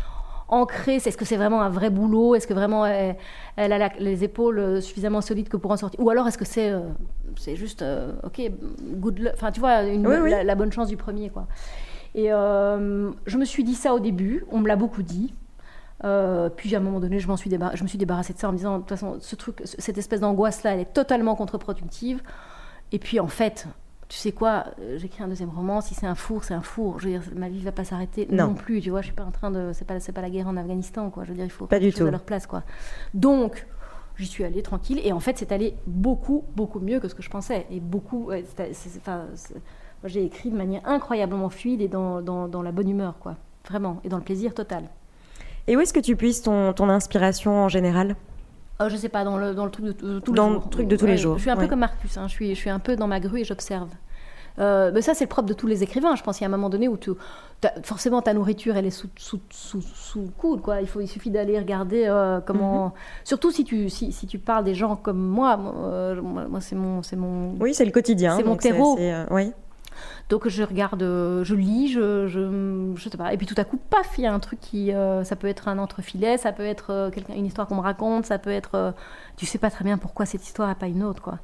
ancré? 0.48 0.96
Est-ce 0.96 1.18
que 1.18 1.26
c'est 1.26 1.36
vraiment 1.38 1.62
un 1.62 1.70
vrai 1.70 1.90
boulot? 1.90 2.36
Est-ce 2.36 2.48
que 2.48 2.54
vraiment 2.54 2.86
elle, 2.86 3.16
elle 3.58 3.74
a 3.74 3.78
la- 3.78 3.92
les 4.00 4.24
épaules 4.24 4.82
suffisamment 4.82 5.20
solides 5.22 5.50
que 5.50 5.58
pour 5.58 5.72
en 5.72 5.78
sortir? 5.78 6.00
Ou 6.00 6.10
alors 6.10 6.28
est-ce 6.28 6.38
que 6.38 6.46
c'est 6.46 6.70
euh, 6.70 6.82
c'est 7.38 7.56
juste 7.56 7.82
euh, 7.82 8.12
ok, 8.24 8.42
good 8.98 9.20
luck 9.20 9.34
Enfin, 9.36 9.52
tu 9.52 9.60
vois, 9.60 9.84
une- 9.84 10.06
Oui, 10.08 10.16
oui. 10.22 10.30
La, 10.32 10.44
la 10.44 10.56
bonne 10.56 10.72
chance 10.72 10.88
du 10.88 10.98
premier, 10.98 11.30
quoi. 11.30 11.48
Et 12.16 12.32
euh, 12.32 13.12
je 13.26 13.38
me 13.38 13.46
suis 13.46 13.64
dit 13.64 13.76
ça 13.76 13.94
au 13.94 14.00
début, 14.00 14.46
on 14.52 14.60
me 14.60 14.68
l'a 14.68 14.76
beaucoup 14.76 15.04
dit. 15.04 15.34
Euh, 16.04 16.50
puis 16.50 16.74
à 16.76 16.80
un 16.80 16.82
moment 16.82 17.00
donné, 17.00 17.20
je, 17.20 17.28
suis 17.36 17.50
je 17.52 17.84
me 17.84 17.88
suis 17.88 17.98
débarrassée 18.00 18.34
de 18.34 18.40
ça 18.40 18.50
en 18.50 18.52
me 18.52 18.58
disant, 18.58 18.76
de 18.76 18.80
toute 18.80 18.90
façon, 18.90 19.18
ce 19.20 19.36
truc, 19.36 19.62
ce- 19.66 19.80
cette 19.80 19.98
espèce 19.98 20.20
d'angoisse-là, 20.20 20.74
elle 20.74 20.80
est 20.80 20.94
totalement 20.94 21.36
contre-productive. 21.36 22.22
Et 22.92 22.98
puis 23.00 23.20
en 23.20 23.28
fait, 23.28 23.68
tu 24.10 24.18
sais 24.18 24.32
quoi, 24.32 24.66
euh, 24.82 24.98
j'écris 24.98 25.24
un 25.24 25.28
deuxième 25.28 25.52
roman, 25.52 25.80
si 25.80 25.94
c'est 25.94 26.08
un 26.08 26.16
four, 26.16 26.44
c'est 26.44 26.54
un 26.56 26.62
four. 26.62 27.00
Je 27.00 27.06
veux 27.06 27.12
dire, 27.12 27.22
ma 27.36 27.50
vie 27.50 27.62
va 27.62 27.72
pas 27.72 27.84
s'arrêter 27.86 28.28
Non. 28.32 28.48
non. 28.48 28.54
plus, 28.56 28.82
tu 28.82 28.90
vois, 28.90 29.02
je 29.02 29.06
suis 29.08 29.16
pas 29.16 29.24
en 29.24 29.32
train 29.32 29.52
de... 29.52 29.72
C'est 29.74 29.86
pas, 29.86 30.00
c'est 30.00 30.12
pas 30.12 30.22
la 30.22 30.30
guerre 30.32 30.48
en 30.48 30.58
Afghanistan, 30.58 31.10
quoi. 31.12 31.24
Je 31.24 31.30
veux 31.30 31.36
dire, 31.36 31.46
il 31.46 31.52
faut 31.52 31.68
Pas 31.68 31.80
du 31.80 31.94
tout. 31.94 32.04
à 32.06 32.12
leur 32.12 32.24
place, 32.24 32.48
quoi. 32.48 32.64
Donc, 33.14 33.66
j'y 34.18 34.26
suis 34.26 34.44
allée 34.44 34.64
tranquille. 34.64 35.00
Et 35.04 35.14
en 35.14 35.20
fait, 35.22 35.38
c'est 35.38 35.52
allé 35.52 35.76
beaucoup, 35.88 36.44
beaucoup 36.56 36.80
mieux 36.80 37.00
que 37.00 37.08
ce 37.08 37.16
que 37.16 37.22
je 37.22 37.30
pensais. 37.30 37.68
Et 37.70 37.80
beaucoup... 37.80 38.32
c'est- 38.58 38.74
c'est- 38.74 38.98
enfin, 39.00 39.28
c'est- 39.36 39.56
j'ai 40.04 40.24
écrit 40.26 40.50
de 40.50 40.58
manière 40.58 40.82
incroyablement 40.86 41.50
fluide 41.50 41.82
et 41.82 41.88
dans, 41.88 42.22
dans, 42.22 42.48
dans 42.48 42.62
la 42.62 42.72
bonne 42.72 42.90
humeur, 42.90 43.16
quoi. 43.20 43.36
Vraiment. 43.70 44.00
Et 44.04 44.10
dans 44.10 44.18
le 44.18 44.24
plaisir 44.24 44.54
total. 44.54 44.84
Et 45.68 45.78
où 45.78 45.80
est-ce 45.80 45.94
que 45.94 46.00
tu 46.00 46.16
puisses 46.16 46.42
ton, 46.42 46.74
ton 46.74 46.90
inspiration 46.90 47.52
en 47.64 47.70
général? 47.70 48.16
Oh, 48.80 48.86
je 48.90 48.96
sais 48.96 49.10
pas, 49.10 49.24
dans 49.24 49.38
le, 49.38 49.54
dans 49.54 49.66
le 49.66 49.72
truc 49.72 49.86
de, 49.86 49.92
de 49.92 50.20
tous 50.20 50.32
Dans 50.34 50.48
les 50.48 50.54
le 50.56 50.60
jours. 50.62 50.70
truc 50.72 50.88
de 50.88 50.96
tous 50.96 51.06
les 51.06 51.18
jours, 51.18 51.38
Je 51.38 51.42
suis 51.44 51.52
un 51.52 51.56
ouais. 51.56 51.64
peu 51.64 51.68
comme 51.70 51.80
Marcus, 51.82 52.18
hein, 52.18 52.28
je, 52.28 52.32
suis, 52.34 52.50
je 52.56 52.60
suis 52.60 52.70
un 52.72 52.80
peu 52.80 52.96
dans 52.96 53.06
ma 53.08 53.20
grue 53.20 53.42
et 53.42 53.44
j'observe. 53.44 53.90
Euh, 54.60 54.92
mais 54.94 55.02
ça, 55.02 55.14
c'est 55.14 55.24
le 55.26 55.30
propre 55.30 55.48
de 55.48 55.54
tous 55.54 55.68
les 55.68 55.82
écrivains. 55.84 56.16
Je 56.16 56.24
pense 56.24 56.38
qu'il 56.38 56.44
y 56.44 56.46
a 56.46 56.50
un 56.54 56.58
moment 56.58 56.70
donné 56.70 56.88
où 56.90 56.98
tu, 56.98 57.12
forcément 57.84 58.22
ta 58.22 58.34
nourriture, 58.34 58.76
elle 58.76 58.86
est 58.88 58.90
sous, 58.90 59.08
sous, 59.16 59.40
sous, 59.50 59.82
sous 59.82 60.30
coude. 60.38 60.62
Quoi. 60.62 60.82
Il, 60.82 60.88
faut, 60.88 61.00
il 61.00 61.08
suffit 61.08 61.30
d'aller 61.30 61.58
regarder 61.58 62.06
euh, 62.08 62.42
comment. 62.42 62.88
Mhm. 62.88 62.92
Surtout 63.24 63.52
si 63.52 63.64
tu, 63.64 63.90
si, 63.90 64.12
si 64.12 64.28
tu 64.28 64.40
parles 64.40 64.66
des 64.66 64.74
gens 64.74 64.96
comme 64.98 65.22
moi. 65.24 65.56
Moi, 65.56 65.74
euh, 65.78 66.22
c'est 66.60 66.76
mon, 66.76 67.02
mon, 67.16 67.56
Oui, 67.62 67.74
c'est 67.74 67.86
le 67.86 67.92
quotidien. 67.92 68.36
C'est 68.36 68.44
mon 68.44 68.58
terreau. 68.58 68.98
euh, 69.00 69.26
oui. 69.30 69.54
Donc 70.30 70.48
je 70.48 70.64
regarde, 70.64 71.02
euh, 71.04 71.44
je 71.44 71.56
lis, 71.56 71.90
je, 71.92 72.28
je, 72.28 72.92
je 72.96 73.10
sais 73.10 73.18
pas. 73.18 73.34
Et 73.34 73.38
puis 73.38 73.46
tout 73.48 73.56
à 73.58 73.64
coup, 73.64 73.78
paf, 73.90 74.18
il 74.18 74.24
y 74.24 74.28
a 74.28 74.34
un 74.34 74.40
truc 74.40 74.60
qui, 74.60 74.94
euh, 74.94 75.24
ça 75.24 75.36
peut 75.36 75.48
être 75.48 75.68
un 75.68 75.78
entrefilet, 75.78 76.38
ça 76.38 76.52
peut 76.52 76.66
être 76.66 76.92
euh, 76.92 77.10
une 77.36 77.46
histoire 77.46 77.68
qu'on 77.68 77.76
me 77.76 77.82
raconte, 77.82 78.26
ça 78.26 78.38
peut 78.40 78.50
être, 78.52 78.76
euh, 78.76 78.92
tu 79.38 79.46
sais 79.46 79.58
pas 79.58 79.70
très 79.70 79.84
bien 79.84 79.98
pourquoi 79.98 80.26
cette 80.26 80.46
histoire 80.46 80.70
et 80.70 80.76
pas 80.76 80.88
une 80.88 81.04
autre, 81.04 81.22
quoi. 81.22 81.40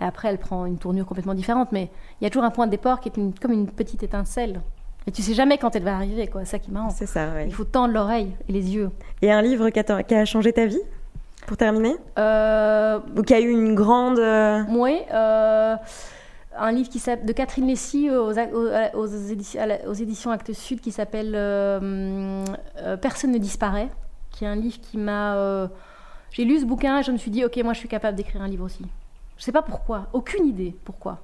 Et 0.00 0.04
après, 0.04 0.28
elle 0.28 0.38
prend 0.38 0.64
une 0.66 0.78
tournure 0.78 1.04
complètement 1.06 1.34
différente, 1.34 1.70
mais 1.72 1.90
il 2.20 2.24
y 2.24 2.26
a 2.26 2.30
toujours 2.30 2.44
un 2.44 2.50
point 2.50 2.66
de 2.66 2.70
départ 2.70 3.00
qui 3.00 3.08
est 3.10 3.16
une- 3.18 3.34
comme 3.34 3.52
une 3.52 3.66
petite 3.68 4.02
étincelle. 4.02 4.60
Et 5.06 5.10
tu 5.10 5.20
sais 5.20 5.34
jamais 5.34 5.58
quand 5.58 5.74
elle 5.76 5.82
va 5.82 5.94
arriver, 5.96 6.28
quoi. 6.28 6.42
C'est 6.44 6.52
ça 6.52 6.58
qui 6.60 6.70
est 6.70 6.72
marrant. 6.72 6.90
C'est 6.90 7.06
ça, 7.06 7.26
oui. 7.36 7.42
Il 7.46 7.52
faut 7.54 7.64
tendre 7.64 7.92
l'oreille 7.92 8.30
et 8.48 8.52
les 8.52 8.74
yeux. 8.74 8.90
Et 9.20 9.30
un 9.32 9.42
livre 9.42 9.68
qui 9.70 9.78
a, 9.80 9.84
t- 9.84 10.04
qui 10.04 10.14
a 10.14 10.24
changé 10.24 10.52
ta 10.52 10.64
vie 10.64 10.80
Pour 11.46 11.56
terminer? 11.56 11.96
Euh, 12.20 13.00
Ou 13.16 13.22
qui 13.22 13.34
a 13.34 13.40
eu 13.40 13.50
une 13.50 13.74
grande. 13.74 14.18
Oui, 14.70 14.98
euh, 15.12 15.74
un 16.58 16.72
livre 16.72 16.88
qui 16.88 16.98
de 17.24 17.32
Catherine 17.32 17.66
Lessy 17.66 18.10
aux, 18.10 18.32
aux- 18.32 18.98
aux 19.00 19.06
éditions, 19.06 19.60
aux 19.86 20.32
Actes 20.32 20.52
Sud 20.52 20.80
qui 20.80 20.92
s'appelle 20.92 21.32
euh, 21.34 22.44
euh, 22.78 22.96
Personne 22.96 23.32
ne 23.32 23.38
disparaît, 23.38 23.88
qui 24.30 24.44
est 24.44 24.48
un 24.48 24.56
livre 24.56 24.78
qui 24.80 24.98
m'a. 24.98 25.36
euh, 25.36 25.66
J'ai 26.30 26.44
lu 26.44 26.58
ce 26.60 26.64
bouquin 26.64 26.98
et 27.00 27.02
je 27.02 27.12
me 27.12 27.16
suis 27.16 27.30
dit, 27.30 27.44
ok, 27.44 27.56
moi 27.64 27.72
je 27.72 27.78
suis 27.78 27.88
capable 27.88 28.16
d'écrire 28.16 28.42
un 28.42 28.48
livre 28.48 28.64
aussi. 28.64 28.84
Je 29.38 29.44
sais 29.44 29.52
pas 29.52 29.62
pourquoi, 29.62 30.06
aucune 30.12 30.46
idée 30.46 30.74
pourquoi. 30.84 31.18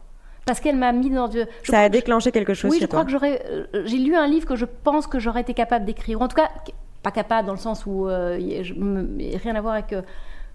Parce 0.46 0.60
qu'elle 0.60 0.76
m'a 0.76 0.92
mis 0.92 1.10
dans. 1.10 1.30
je 1.30 1.40
Ça 1.64 1.80
a 1.80 1.88
que 1.88 1.92
déclenché 1.92 2.32
quelque 2.32 2.54
chose 2.54 2.70
oui, 2.70 2.78
je 2.80 2.86
crois 2.86 3.00
toi. 3.00 3.04
que 3.04 3.10
j'aurais. 3.10 3.42
J'ai 3.84 3.98
lu 3.98 4.16
un 4.16 4.26
livre 4.26 4.46
que 4.46 4.56
je 4.56 4.64
pense 4.64 5.06
que 5.06 5.18
j'aurais 5.18 5.42
été 5.42 5.52
capable 5.52 5.84
d'écrire. 5.84 6.22
En 6.22 6.28
tout 6.28 6.36
cas, 6.36 6.48
pas 7.02 7.10
capable 7.10 7.46
dans 7.46 7.52
le 7.52 7.58
sens 7.58 7.84
où 7.86 8.08
y- 8.08 8.64
je 8.64 8.72
me- 8.74 9.36
rien 9.38 9.54
à 9.56 9.60
voir 9.60 9.74
avec. 9.74 9.94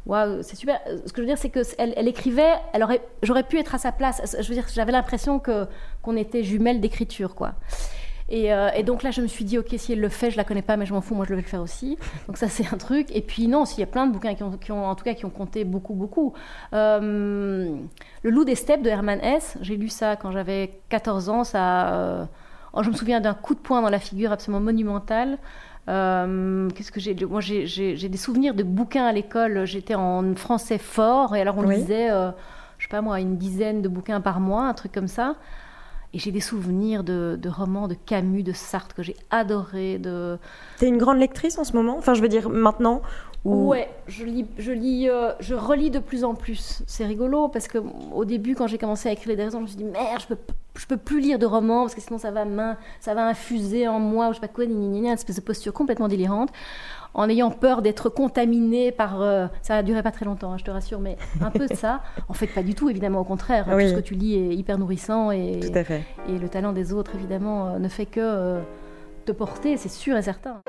Euh, 0.07 0.09
Waouh, 0.09 0.43
c'est 0.43 0.55
super. 0.55 0.79
Euh, 0.87 0.97
Ce 1.05 1.13
que 1.13 1.17
je 1.17 1.21
veux 1.21 1.27
dire, 1.27 1.37
c'est 1.37 1.49
que 1.49 1.61
elle, 1.77 1.93
elle 1.95 2.07
écrivait. 2.07 2.53
Elle 2.73 2.85
j'aurais 3.21 3.43
pu 3.43 3.57
être 3.59 3.75
à 3.75 3.77
sa 3.77 3.91
place. 3.91 4.35
Je 4.39 4.47
veux 4.47 4.55
dire, 4.55 4.65
j'avais 4.73 4.91
l'impression 4.91 5.39
que 5.39 5.67
qu'on 6.01 6.15
était 6.15 6.43
jumelles 6.43 6.81
d'écriture, 6.81 7.35
quoi. 7.35 7.55
Et, 8.29 8.53
euh, 8.53 8.69
et 8.75 8.83
donc 8.83 9.03
là, 9.03 9.11
je 9.11 9.21
me 9.21 9.27
suis 9.27 9.45
dit, 9.45 9.57
ok, 9.57 9.73
si 9.77 9.93
elle 9.93 9.99
le 9.99 10.09
fait, 10.09 10.31
je 10.31 10.37
la 10.37 10.43
connais 10.43 10.61
pas, 10.61 10.77
mais 10.77 10.85
je 10.85 10.93
m'en 10.93 11.01
fous, 11.01 11.15
moi 11.15 11.25
je 11.25 11.35
vais 11.35 11.41
le 11.41 11.47
faire 11.47 11.61
aussi. 11.61 11.97
Donc 12.27 12.37
ça, 12.37 12.47
c'est 12.49 12.73
un 12.73 12.77
truc. 12.77 13.07
Et 13.15 13.21
puis 13.21 13.47
non, 13.47 13.65
s'il 13.65 13.79
y 13.79 13.83
a 13.83 13.87
plein 13.87 14.07
de 14.07 14.11
bouquins 14.11 14.33
qui 14.35 14.71
ont, 14.71 14.85
en 14.85 14.95
tout 14.95 15.03
cas, 15.03 15.13
qui 15.13 15.25
ont 15.25 15.29
compté 15.29 15.63
beaucoup, 15.63 15.93
beaucoup. 15.93 16.33
Euh, 16.73 17.75
le 18.23 18.29
Loup 18.29 18.45
des 18.45 18.55
steppes 18.55 18.81
de 18.81 18.89
Herman 18.89 19.19
Hesse, 19.21 19.57
j'ai 19.61 19.77
lu 19.77 19.89
ça 19.89 20.15
quand 20.15 20.31
j'avais 20.31 20.79
14 20.89 21.29
ans. 21.29 21.43
Ça, 21.43 21.93
euh, 21.93 22.25
oh, 22.73 22.83
je 22.83 22.89
me 22.89 22.95
souviens 22.95 23.21
d'un 23.21 23.33
coup 23.33 23.55
de 23.55 23.59
poing 23.59 23.81
dans 23.81 23.89
la 23.89 23.99
figure 23.99 24.31
absolument 24.31 24.63
monumental. 24.63 25.37
Euh, 25.89 26.69
Qu'est-ce 26.75 26.91
que 26.91 26.99
j'ai 26.99 27.15
Moi, 27.25 27.41
j'ai- 27.41 28.09
des 28.09 28.17
souvenirs 28.17 28.53
de 28.53 28.63
bouquins 28.63 29.05
à 29.05 29.11
l'école. 29.11 29.65
J'étais 29.65 29.95
en 29.95 30.35
français 30.35 30.77
fort, 30.77 31.35
et 31.35 31.41
alors 31.41 31.57
on 31.57 31.65
Oui. 31.65 31.75
lisait, 31.75 32.09
euh, 32.11 32.31
je 32.77 32.85
sais 32.85 32.89
pas 32.89 33.01
moi, 33.01 33.19
une 33.19 33.37
dizaine 33.37 33.81
de 33.81 33.89
bouquins 33.89 34.21
par 34.21 34.39
mois, 34.39 34.63
un 34.67 34.73
truc 34.73 34.91
comme 34.91 35.07
ça. 35.07 35.35
Et 36.15 36.19
j'ai 36.19 36.31
des 36.31 36.41
souvenirs 36.41 37.03
de, 37.03 37.39
de 37.41 37.49
romans 37.49 37.87
de 37.87 37.95
Camus, 37.95 38.43
de 38.43 38.53
Sartre 38.53 38.93
que 38.95 39.01
j'ai 39.01 39.15
adoré. 39.31 39.97
De... 39.97 40.37
T'es 40.77 40.87
une 40.87 40.99
grande 40.99 41.17
lectrice 41.17 41.57
en 41.57 41.63
ce 41.63 41.73
moment? 41.73 41.97
Enfin, 41.97 42.13
je 42.13 42.21
veux 42.21 42.27
dire 42.29 42.49
maintenant 42.49 43.01
ou... 43.45 43.67
Ouais, 43.69 43.89
je 44.07 44.23
lis, 44.25 44.45
je 44.57 44.71
lis, 44.71 45.09
euh, 45.09 45.31
je 45.39 45.53
relis 45.53 45.91
de 45.91 45.99
plus 45.99 46.23
en 46.23 46.33
plus. 46.33 46.81
C'est 46.87 47.05
rigolo 47.05 47.47
parce 47.49 47.67
que 47.67 47.77
au 48.13 48.23
début, 48.25 48.55
quand 48.55 48.67
j'ai 48.67 48.77
commencé 48.77 49.09
à 49.09 49.11
écrire 49.11 49.29
les 49.29 49.35
déraisons, 49.35 49.57
je 49.59 49.63
me 49.63 49.67
suis 49.67 49.77
dit 49.77 49.83
merde, 49.83 50.21
je 50.21 50.27
peux, 50.27 50.37
je 50.77 50.85
peux 50.85 50.95
plus 50.97 51.19
lire 51.19 51.39
de 51.39 51.45
romans 51.45 51.81
parce 51.81 51.93
que 51.95 52.01
sinon 52.01 52.17
ça 52.19 52.31
va 52.31 52.45
m'in- 52.45 52.77
ça 53.01 53.13
va 53.13 53.27
infuser 53.27 53.87
en 53.87 53.99
moi 53.99 54.27
ou 54.27 54.29
je 54.29 54.35
sais 54.35 54.41
pas 54.41 54.47
quoi, 54.47 54.65
gna, 54.65 54.73
gna, 54.73 54.87
gna, 54.99 55.07
une 55.09 55.13
espèce 55.13 55.35
de 55.35 55.41
posture 55.41 55.73
complètement 55.73 56.07
délirante. 56.07 56.49
En 57.15 57.29
ayant 57.29 57.51
peur 57.51 57.83
d'être 57.83 58.09
contaminée 58.09 58.91
par. 58.91 59.21
euh, 59.21 59.45
ça 59.61 59.75
a 59.75 59.83
duré 59.83 60.01
pas 60.01 60.09
très 60.09 60.25
longtemps, 60.25 60.53
hein, 60.53 60.57
je 60.57 60.63
te 60.63 60.71
rassure, 60.71 60.99
mais 60.99 61.15
un 61.41 61.51
peu 61.51 61.67
de 61.67 61.75
ça. 61.75 62.01
En 62.27 62.33
fait, 62.33 62.47
pas 62.47 62.63
du 62.63 62.73
tout, 62.73 62.89
évidemment, 62.89 63.19
au 63.19 63.23
contraire. 63.23 63.65
Oui. 63.71 63.83
Tout 63.83 63.89
ce 63.89 63.95
que 63.97 63.99
tu 64.01 64.13
lis 64.15 64.33
est 64.35 64.55
hyper 64.55 64.79
nourrissant 64.79 65.29
et, 65.29 65.59
Tout 65.59 65.77
à 65.77 65.83
fait. 65.83 66.01
et 66.27 66.39
le 66.39 66.49
talent 66.49 66.71
des 66.73 66.91
autres, 66.91 67.11
évidemment, 67.13 67.67
euh, 67.67 67.77
ne 67.77 67.87
fait 67.87 68.07
que 68.07 68.19
euh, 68.19 68.61
te 69.25 69.31
porter, 69.31 69.77
c'est 69.77 69.89
sûr 69.89 70.17
et 70.17 70.23
certain. 70.23 70.61